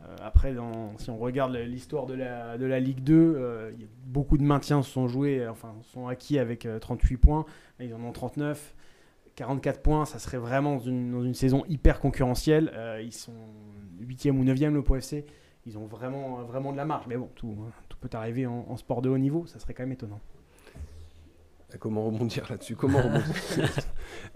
Euh, 0.01 0.15
après, 0.21 0.53
dans- 0.53 0.97
si 0.97 1.09
on 1.09 1.17
regarde 1.17 1.55
l'histoire 1.55 2.07
de 2.07 2.13
la, 2.13 2.57
de 2.57 2.65
la 2.65 2.81
Ligue 2.81 2.99
2, 3.03 3.13
euh, 3.37 3.71
il 3.75 3.81
y 3.81 3.85
a 3.85 3.87
beaucoup 4.07 4.37
de 4.37 4.43
maintiens 4.43 4.81
se 4.83 4.91
sont 4.91 5.07
joués, 5.07 5.47
enfin 5.47 5.73
sont 5.93 6.07
acquis 6.07 6.39
avec 6.39 6.65
euh, 6.65 6.77
38 6.77 7.15
points. 7.15 7.45
Ils 7.79 7.93
en 7.93 8.03
ont 8.03 8.11
39. 8.11 8.75
44 9.35 9.81
points, 9.81 10.03
ça 10.05 10.19
serait 10.19 10.37
vraiment 10.37 10.73
dans 10.75 10.81
une, 10.81 11.11
dans 11.11 11.23
une 11.23 11.33
saison 11.33 11.63
hyper 11.69 12.01
concurrentielle. 12.01 12.69
Euh, 12.75 13.01
ils 13.01 13.13
sont 13.13 13.31
8e 14.01 14.37
ou 14.37 14.43
9e 14.43 14.73
le 14.73 14.83
Pau 14.83 14.95
FC. 14.97 15.25
Ils 15.65 15.77
ont 15.77 15.85
vraiment, 15.85 16.43
vraiment 16.43 16.71
de 16.71 16.77
la 16.77 16.85
marge. 16.85 17.05
Mais 17.07 17.17
bon, 17.17 17.29
tout, 17.35 17.55
hein, 17.59 17.71
tout 17.89 17.97
peut 18.01 18.09
arriver 18.13 18.45
en, 18.45 18.75
sport 18.77 19.01
de 19.01 19.09
haut 19.09 19.17
niveau. 19.17 19.45
Ça 19.45 19.59
serait 19.59 19.73
quand 19.73 19.83
même 19.83 19.93
étonnant. 19.93 20.19
Comment 21.79 22.05
rebondir 22.05 22.45
là-dessus? 22.49 22.75
Comment 22.75 22.99
rebondir? 23.01 23.23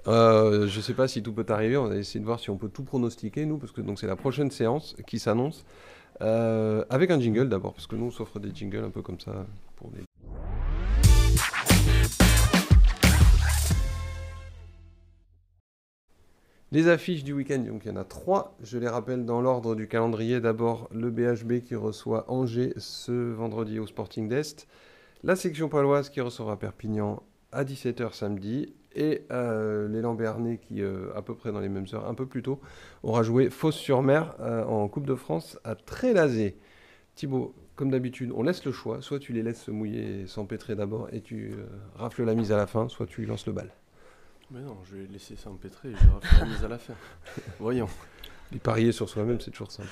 Euh, 0.07 0.67
Je 0.67 0.81
sais 0.81 0.93
pas 0.93 1.07
si 1.07 1.21
tout 1.21 1.33
peut 1.33 1.45
arriver. 1.49 1.77
On 1.77 1.87
va 1.87 1.97
essayer 1.97 2.19
de 2.19 2.25
voir 2.25 2.39
si 2.39 2.49
on 2.49 2.57
peut 2.57 2.69
tout 2.69 2.83
pronostiquer, 2.83 3.45
nous, 3.45 3.57
parce 3.57 3.71
que 3.71 3.81
c'est 3.95 4.07
la 4.07 4.15
prochaine 4.15 4.49
séance 4.49 4.95
qui 5.05 5.19
s'annonce. 5.19 5.65
Euh, 6.21 6.83
avec 6.89 7.11
un 7.11 7.19
jingle 7.19 7.47
d'abord, 7.47 7.73
parce 7.73 7.85
que 7.85 7.95
nous 7.95 8.05
on 8.05 8.11
s'offre 8.11 8.39
des 8.39 8.53
jingles 8.53 8.83
un 8.83 8.89
peu 8.89 9.01
comme 9.01 9.19
ça 9.19 9.45
pour 9.75 9.91
les. 9.95 10.03
Les 16.73 16.89
affiches 16.89 17.23
du 17.23 17.31
week-end, 17.31 17.59
donc 17.59 17.85
il 17.85 17.87
y 17.87 17.91
en 17.91 17.95
a 17.95 18.03
trois. 18.03 18.57
Je 18.61 18.77
les 18.77 18.89
rappelle 18.89 19.23
dans 19.23 19.39
l'ordre 19.39 19.73
du 19.73 19.87
calendrier. 19.87 20.41
D'abord 20.41 20.89
le 20.91 21.09
BHB 21.09 21.63
qui 21.63 21.75
reçoit 21.75 22.29
Angers 22.29 22.73
ce 22.75 23.31
vendredi 23.31 23.79
au 23.79 23.87
Sporting 23.87 24.27
d'Est. 24.27 24.67
La 25.23 25.37
section 25.37 25.69
paloise 25.69 26.09
qui 26.09 26.19
recevra 26.19 26.59
Perpignan 26.59 27.23
à 27.53 27.63
17h 27.63 28.13
samedi. 28.13 28.73
Et 28.95 29.21
euh, 29.31 29.87
l'élan 29.87 30.17
qui, 30.57 30.81
euh, 30.81 31.15
à 31.15 31.21
peu 31.21 31.35
près 31.35 31.53
dans 31.53 31.61
les 31.61 31.69
mêmes 31.69 31.85
heures, 31.93 32.05
un 32.05 32.15
peu 32.15 32.25
plus 32.25 32.41
tôt, 32.43 32.59
aura 33.01 33.23
joué 33.23 33.49
Fosse-sur-Mer 33.49 34.35
euh, 34.41 34.65
en 34.65 34.89
Coupe 34.89 35.05
de 35.05 35.15
France 35.15 35.57
à 35.63 35.75
Trélazé. 35.75 36.57
Thibaut, 37.15 37.55
comme 37.77 37.91
d'habitude, 37.91 38.33
on 38.35 38.43
laisse 38.43 38.65
le 38.65 38.73
choix. 38.73 39.01
Soit 39.01 39.19
tu 39.19 39.31
les 39.31 39.41
laisses 39.41 39.63
se 39.63 39.71
mouiller 39.71 40.27
s'empêtrer 40.27 40.75
d'abord 40.75 41.07
et 41.13 41.21
tu 41.21 41.53
euh, 41.53 41.65
rafles 41.95 42.25
la 42.25 42.35
mise 42.35 42.51
à 42.51 42.57
la 42.57 42.67
fin, 42.67 42.89
soit 42.89 43.05
tu 43.05 43.25
lances 43.25 43.47
le 43.47 43.53
bal. 43.53 43.71
Mais 44.51 44.61
non, 44.61 44.77
je 44.89 44.95
vais 44.95 45.07
laisser 45.07 45.35
s'empêtrer 45.35 45.89
et 45.89 45.91
je 45.95 45.97
vais 45.97 46.27
faire 46.27 46.39
la 46.39 46.45
mise 46.45 46.63
à 46.63 46.67
la 46.69 46.77
fin. 46.77 46.93
Voyons. 47.59 47.87
Les 48.51 48.59
parier 48.59 48.91
sur 48.93 49.09
soi-même, 49.09 49.39
c'est 49.41 49.51
toujours 49.51 49.71
sympa. 49.71 49.89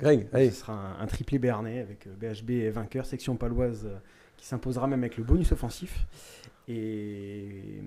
Greg, 0.00 0.26
allez. 0.32 0.50
Ce 0.50 0.60
sera 0.60 0.72
un, 0.72 1.00
un 1.00 1.06
triplé 1.06 1.38
béarnais 1.38 1.80
avec 1.80 2.06
euh, 2.06 2.14
BHB 2.18 2.50
et 2.50 2.70
vainqueur, 2.70 3.04
section 3.04 3.36
paloise 3.36 3.84
euh, 3.86 3.98
qui 4.38 4.46
s'imposera 4.46 4.86
même 4.86 5.00
avec 5.00 5.18
le 5.18 5.24
bonus 5.24 5.52
offensif. 5.52 6.06
Et, 6.68 7.82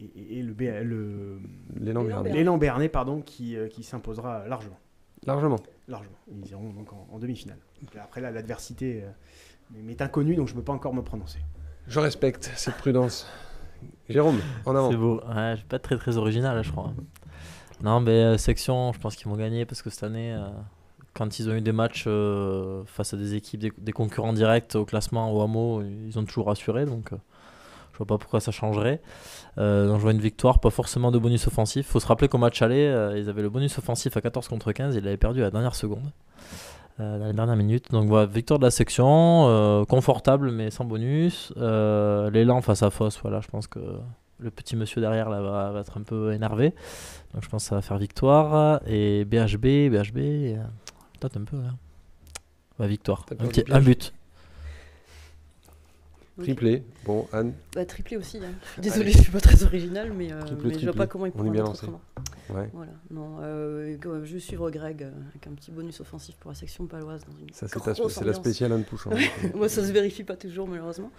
et, 0.00 0.38
et 0.38 0.42
le, 0.42 0.52
B- 0.52 0.82
le 0.82 1.40
L'élan 1.80 2.04
Bernet. 2.04 2.32
l'élan 2.32 2.58
Bernet 2.58 2.90
pardon, 2.90 3.22
qui, 3.22 3.56
euh, 3.56 3.68
qui 3.68 3.82
s'imposera 3.82 4.46
largement. 4.46 4.78
Largement. 5.24 5.58
largement. 5.88 6.18
Ils 6.30 6.50
iront 6.50 6.70
donc 6.74 6.92
en, 6.92 7.08
en 7.10 7.18
demi-finale. 7.18 7.58
Donc 7.80 7.96
Après 7.96 8.20
là, 8.20 8.30
l'adversité 8.30 9.02
euh, 9.02 9.10
m'est 9.82 10.02
inconnue, 10.02 10.36
donc 10.36 10.48
je 10.48 10.52
ne 10.52 10.58
peux 10.58 10.64
pas 10.64 10.74
encore 10.74 10.92
me 10.92 11.02
prononcer. 11.02 11.38
Je 11.88 12.00
respecte 12.00 12.50
cette 12.56 12.76
prudence. 12.76 13.26
Jérôme, 14.08 14.38
en 14.64 14.74
avant. 14.74 14.90
C'est 14.90 14.96
beau. 14.96 15.20
Ouais, 15.34 15.54
pas 15.68 15.78
très 15.78 15.96
très 15.96 16.16
original, 16.16 16.62
je 16.62 16.70
crois. 16.70 16.92
Non, 17.82 18.00
mais 18.00 18.12
euh, 18.12 18.38
section, 18.38 18.92
je 18.92 18.98
pense 18.98 19.16
qu'ils 19.16 19.28
vont 19.28 19.36
gagner 19.36 19.66
parce 19.66 19.82
que 19.82 19.90
cette 19.90 20.04
année, 20.04 20.32
euh, 20.32 20.48
quand 21.14 21.38
ils 21.38 21.48
ont 21.50 21.54
eu 21.54 21.60
des 21.60 21.72
matchs 21.72 22.04
euh, 22.06 22.82
face 22.86 23.12
à 23.12 23.16
des 23.16 23.34
équipes, 23.34 23.60
des, 23.78 23.92
concurrents 23.92 24.32
directs 24.32 24.74
au 24.74 24.84
classement, 24.84 25.32
au 25.32 25.42
hameau, 25.42 25.82
ils 25.82 26.18
ont 26.18 26.24
toujours 26.24 26.50
assuré. 26.50 26.86
Donc, 26.86 27.10
je 27.10 27.98
vois 27.98 28.06
pas 28.06 28.18
pourquoi 28.18 28.40
ça 28.40 28.52
changerait. 28.52 29.00
Donc, 29.56 29.96
je 29.96 30.02
vois 30.02 30.12
une 30.12 30.20
victoire, 30.20 30.60
pas 30.60 30.70
forcément 30.70 31.10
de 31.10 31.18
bonus 31.18 31.46
offensif. 31.46 31.86
faut 31.86 32.00
se 32.00 32.06
rappeler 32.06 32.28
qu'au 32.28 32.38
match 32.38 32.62
aller, 32.62 32.84
ils 33.16 33.28
avaient 33.28 33.42
le 33.42 33.50
bonus 33.50 33.76
offensif 33.78 34.16
à 34.16 34.20
14 34.20 34.48
contre 34.48 34.72
15. 34.72 34.94
Ils 34.96 35.04
l'avaient 35.04 35.16
perdu 35.16 35.40
à 35.40 35.44
la 35.44 35.50
dernière 35.50 35.74
seconde. 35.74 36.12
Euh, 37.00 37.18
dans 37.18 37.26
les 37.26 37.32
dernières 37.32 37.56
minutes. 37.56 37.90
Donc 37.90 38.08
voilà, 38.08 38.26
victoire 38.26 38.58
de 38.58 38.64
la 38.64 38.70
section, 38.70 39.46
euh, 39.48 39.84
confortable 39.84 40.50
mais 40.50 40.70
sans 40.70 40.84
bonus. 40.84 41.52
Euh, 41.56 42.30
L'élan 42.30 42.60
face 42.62 42.82
à 42.82 42.90
Foss, 42.90 43.18
voilà, 43.22 43.40
je 43.40 43.48
pense 43.48 43.66
que 43.66 43.80
le 44.38 44.50
petit 44.50 44.76
monsieur 44.76 45.00
derrière 45.00 45.28
là 45.30 45.40
va, 45.40 45.70
va 45.72 45.80
être 45.80 45.96
un 45.98 46.02
peu 46.02 46.32
énervé. 46.32 46.70
Donc 47.34 47.42
je 47.42 47.48
pense 47.48 47.64
que 47.64 47.68
ça 47.70 47.74
va 47.76 47.82
faire 47.82 47.98
victoire. 47.98 48.80
Et 48.86 49.24
BHB, 49.24 49.90
BHB, 49.90 50.58
peut-être 51.20 51.36
un 51.36 51.44
peu. 51.44 51.56
hein. 51.56 51.76
Ouais, 52.78 52.88
victoire. 52.88 53.24
Un, 53.40 53.46
petit- 53.46 53.64
but. 53.80 54.12
Triplé. 56.42 56.82
Bon, 57.06 57.26
Anne, 57.32 57.54
Bah, 57.74 57.86
triplé 57.86 58.16
aussi. 58.18 58.36
hein. 58.38 58.42
Je 58.66 58.72
suis 58.72 58.82
Désolée, 58.82 59.10
je 59.12 59.18
suis 59.22 59.32
pas 59.32 59.40
très 59.40 59.62
original, 59.64 60.12
mais, 60.14 60.30
euh, 60.32 60.40
Triple, 60.42 60.66
mais 60.66 60.74
je 60.74 60.80
vois 60.80 60.92
triplé. 60.92 60.92
pas 60.92 61.06
comment 61.06 61.26
il 61.26 61.30
On 61.30 61.32
pourrait 61.32 61.48
est 61.48 61.52
bien 61.52 61.64
en 61.64 61.68
lancé. 61.68 61.84
autrement. 61.86 62.00
ouais. 62.50 62.68
Voilà, 62.74 62.92
non, 63.10 63.36
euh, 63.40 63.96
je 64.24 64.34
vais 64.34 64.38
suivre 64.40 64.70
Greg 64.70 65.02
euh, 65.02 65.10
avec 65.30 65.46
un 65.46 65.52
petit 65.52 65.70
bonus 65.70 65.98
offensif 66.00 66.36
pour 66.36 66.50
la 66.50 66.54
section 66.54 66.84
paloise 66.86 67.22
dans 67.24 67.32
une 67.40 67.50
Ça, 67.54 67.68
c'est 67.68 67.80
ta- 67.80 67.92
grosse 67.94 68.12
c'est 68.12 68.24
la 68.26 68.34
spéciale 68.34 68.72
Anne 68.72 68.84
Pouchon. 68.84 69.10
Moi, 69.54 69.68
ça 69.70 69.82
se 69.82 69.92
vérifie 69.92 70.24
pas 70.24 70.36
toujours, 70.36 70.68
malheureusement. 70.68 71.10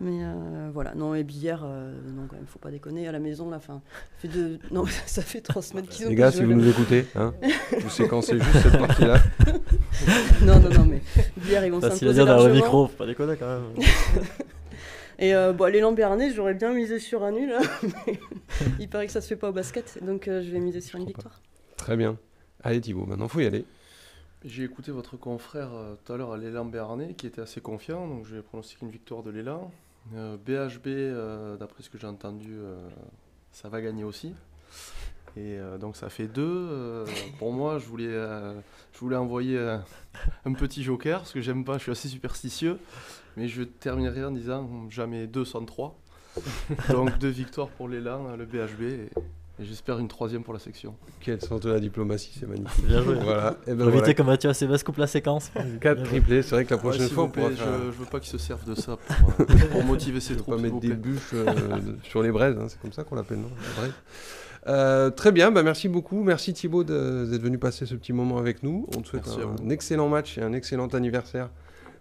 Mais 0.00 0.20
euh, 0.22 0.70
voilà, 0.72 0.94
non, 0.94 1.16
et 1.16 1.24
Billard, 1.24 1.62
euh, 1.64 1.92
non, 2.14 2.26
quand 2.28 2.36
même, 2.36 2.46
faut 2.46 2.60
pas 2.60 2.70
déconner. 2.70 3.08
À 3.08 3.12
la 3.12 3.18
maison, 3.18 3.50
là, 3.50 3.58
fin, 3.58 3.82
ça 3.90 4.00
fait 4.20 4.28
deux... 4.28 4.58
non, 4.70 4.84
ça 5.06 5.22
fait 5.22 5.40
trois 5.40 5.62
semaines 5.62 5.86
qu'ils 5.88 6.06
ont 6.06 6.10
Les 6.10 6.14
gars, 6.14 6.30
si 6.30 6.44
vous 6.44 6.52
nous 6.54 6.68
écoutez, 6.68 7.06
hein, 7.16 7.34
vous 7.80 7.90
séquencez 7.90 8.38
juste 8.38 8.58
cette 8.62 8.78
partie-là. 8.78 9.16
Non, 10.42 10.60
non, 10.60 10.70
non, 10.70 10.86
mais 10.86 11.02
Billard, 11.38 11.64
ils 11.64 11.72
vont 11.72 11.80
Facile 11.80 12.08
à 12.08 12.12
s'imposer 12.12 12.24
dire 12.24 12.26
dans 12.36 12.46
le 12.46 12.54
micro, 12.54 12.86
faut 12.86 12.96
pas 12.96 13.06
déconner 13.06 13.36
quand 13.36 13.46
même. 13.48 13.84
Et 15.20 15.34
euh, 15.34 15.52
bon, 15.52 15.70
l'élan 15.70 15.92
Béarnais, 15.92 16.32
j'aurais 16.32 16.54
bien 16.54 16.72
misé 16.72 16.98
sur 16.98 17.22
un 17.24 17.32
nul. 17.32 17.52
hein, 17.52 17.60
mais 18.06 18.18
il 18.80 18.88
paraît 18.88 19.06
que 19.06 19.12
ça 19.12 19.20
se 19.20 19.28
fait 19.28 19.36
pas 19.36 19.50
au 19.50 19.52
basket, 19.52 20.02
donc 20.02 20.26
euh, 20.26 20.42
je 20.42 20.50
vais 20.50 20.60
miser 20.60 20.80
sur 20.80 20.98
une 20.98 21.06
victoire. 21.06 21.40
Très 21.76 21.96
bien. 21.96 22.16
Allez 22.62 22.80
Thibaut, 22.80 23.04
maintenant 23.04 23.28
faut 23.28 23.40
y 23.40 23.46
aller. 23.46 23.66
J'ai 24.44 24.64
écouté 24.64 24.90
votre 24.90 25.18
confrère 25.18 25.74
euh, 25.74 25.94
tout 26.02 26.14
à 26.14 26.16
l'heure 26.16 26.32
à 26.32 26.38
l'élan 26.38 26.64
Béarnais 26.64 27.12
qui 27.12 27.26
était 27.26 27.42
assez 27.42 27.60
confiant, 27.60 28.08
donc 28.08 28.24
je 28.24 28.36
vais 28.36 28.42
pronostiquer 28.42 28.86
une 28.86 28.92
victoire 28.92 29.22
de 29.22 29.30
l'élan. 29.30 29.70
Euh, 30.14 30.38
BHB, 30.38 30.86
euh, 30.86 31.56
d'après 31.58 31.82
ce 31.82 31.90
que 31.90 31.98
j'ai 31.98 32.06
entendu, 32.06 32.56
euh, 32.58 32.78
ça 33.52 33.68
va 33.68 33.82
gagner 33.82 34.04
aussi. 34.04 34.32
Et 35.36 35.58
euh, 35.58 35.76
donc 35.76 35.96
ça 35.96 36.08
fait 36.08 36.26
deux. 36.26 36.42
Euh, 36.42 37.06
pour 37.38 37.52
moi, 37.52 37.78
je 37.78 37.86
voulais, 37.86 38.08
euh, 38.08 38.54
je 38.94 38.98
voulais 38.98 39.16
envoyer 39.16 39.58
euh, 39.58 39.76
un 40.46 40.54
petit 40.54 40.82
joker, 40.82 41.20
parce 41.20 41.32
que 41.32 41.42
j'aime 41.42 41.64
pas, 41.64 41.74
je 41.76 41.82
suis 41.82 41.92
assez 41.92 42.08
superstitieux. 42.08 42.78
Mais 43.36 43.48
je 43.48 43.62
terminerai 43.62 44.24
en 44.24 44.30
disant 44.30 44.68
jamais 44.90 45.26
deux 45.26 45.44
sans 45.44 45.64
trois. 45.64 45.98
Donc 46.90 47.18
deux 47.18 47.28
victoires 47.28 47.68
pour 47.68 47.88
l'élan, 47.88 48.36
le 48.36 48.44
BHB, 48.44 48.82
et, 48.82 49.10
et 49.60 49.64
j'espère 49.64 49.98
une 49.98 50.08
troisième 50.08 50.42
pour 50.44 50.54
la 50.54 50.60
section. 50.60 50.94
Quel 51.20 51.40
sens 51.40 51.60
de 51.60 51.70
la 51.70 51.80
diplomatie, 51.80 52.30
c'est 52.38 52.46
magnifique. 52.46 52.86
Bien 52.86 53.02
joué. 53.02 53.16
Voilà. 53.22 53.56
Et 53.66 53.74
ben 53.74 53.88
voilà. 53.90 54.14
que 54.14 54.22
Mathieu 54.22 54.52
Sévas 54.52 54.82
coupe 54.84 54.98
la 54.98 55.06
séquence. 55.08 55.50
4 55.80 56.02
triplés, 56.04 56.42
c'est 56.42 56.54
vrai 56.54 56.64
que 56.64 56.70
la 56.70 56.76
Ouais, 56.76 56.82
prochaine 56.82 57.06
s'il 57.06 57.14
fois 57.14 57.24
on 57.24 57.28
plaît, 57.28 57.42
pourra 57.42 57.56
faire... 57.56 57.78
je, 57.80 57.92
je 57.92 57.96
veux 57.98 58.06
pas 58.06 58.20
qu'ils 58.20 58.30
se 58.30 58.38
servent 58.38 58.64
de 58.64 58.74
ça 58.74 58.96
pour, 58.96 59.34
euh, 59.40 59.44
pour 59.72 59.84
motiver 59.84 60.20
ses 60.20 60.34
Je 60.34 60.38
troupes. 60.38 60.54
pas 60.54 60.62
mettre 60.62 60.78
des 60.80 60.94
bûches 60.94 61.30
euh, 61.34 61.46
sur 62.04 62.22
les 62.22 62.30
braises, 62.30 62.56
hein, 62.58 62.66
c'est 62.68 62.80
comme 62.80 62.92
ça 62.92 63.02
qu'on 63.04 63.16
l'appelle, 63.16 63.38
non. 63.38 63.50
Euh, 64.66 65.10
très 65.10 65.32
bien, 65.32 65.50
bah 65.50 65.62
merci 65.62 65.88
beaucoup. 65.88 66.22
Merci 66.22 66.52
Thibaut 66.52 66.84
d'être 66.84 67.42
venu 67.42 67.58
passer 67.58 67.86
ce 67.86 67.94
petit 67.94 68.12
moment 68.12 68.38
avec 68.38 68.62
nous. 68.62 68.86
On 68.96 69.00
te 69.00 69.08
souhaite 69.08 69.28
un, 69.28 69.68
excellent 69.70 70.08
match 70.08 70.38
et 70.38 70.42
un 70.42 70.52
excellent 70.52 70.86
anniversaire. 70.88 71.48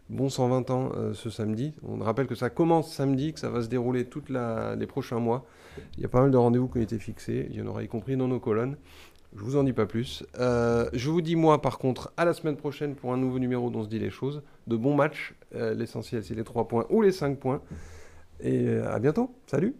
Bon 0.10 0.28
120 0.28 0.72
ans 0.72 0.90
euh, 0.98 1.14
ce 1.14 1.30
samedi. 1.30 1.74
On 1.88 2.00
rappelle 2.00 2.26
que 2.26 2.34
ça 2.34 2.50
commence 2.50 2.92
samedi, 2.92 3.32
que 3.32 3.40
ça 3.40 3.50
va 3.50 3.62
se 3.62 3.68
dérouler 3.68 4.06
tous 4.06 4.24
les 4.30 4.88
prochains 4.88 5.20
mois. 5.20 5.46
Il 5.98 6.02
y 6.02 6.06
a 6.06 6.10
pas 6.10 6.22
mal 6.22 6.32
de 6.32 6.38
rendez-vous 6.38 6.68
qui 6.68 6.80
ont 6.80 6.82
été 6.82 6.98
fixés. 6.98 7.48
Il 7.52 7.58
y 7.58 7.62
en 7.62 7.68
aura 7.68 7.84
y 7.84 7.88
compris 7.88 8.18
dans 8.18 8.28
nos 8.28 8.40
colonnes. 8.40 8.76
Je 9.36 9.44
vous 9.44 9.56
en 9.56 9.64
dis 9.64 9.74
pas 9.74 9.86
plus. 9.86 10.26
Euh, 10.40 10.90
je 10.94 11.12
vous 11.12 11.22
dis 11.22 11.36
moi 11.36 11.62
par 11.62 11.78
contre 11.78 12.12
à 12.18 12.26
la 12.26 12.34
semaine 12.34 12.58
prochaine 12.58 12.96
pour 12.96 13.14
un 13.14 13.18
nouveau 13.18 13.38
numéro 13.38 13.70
dont 13.70 13.82
on 13.82 13.84
se 13.84 13.90
dit 13.90 14.00
les 14.00 14.10
choses. 14.10 14.42
De 14.66 14.76
bons 14.76 14.96
matchs. 14.96 15.36
Euh, 15.54 15.76
L'essentiel 15.76 16.24
c'est 16.24 16.34
les 16.34 16.44
3 16.44 16.68
points 16.68 16.88
ou 16.90 17.04
les 17.04 17.12
5 17.12 17.38
points. 17.38 17.62
Et 18.42 18.68
à 18.68 18.98
bientôt. 18.98 19.36
Salut 19.46 19.76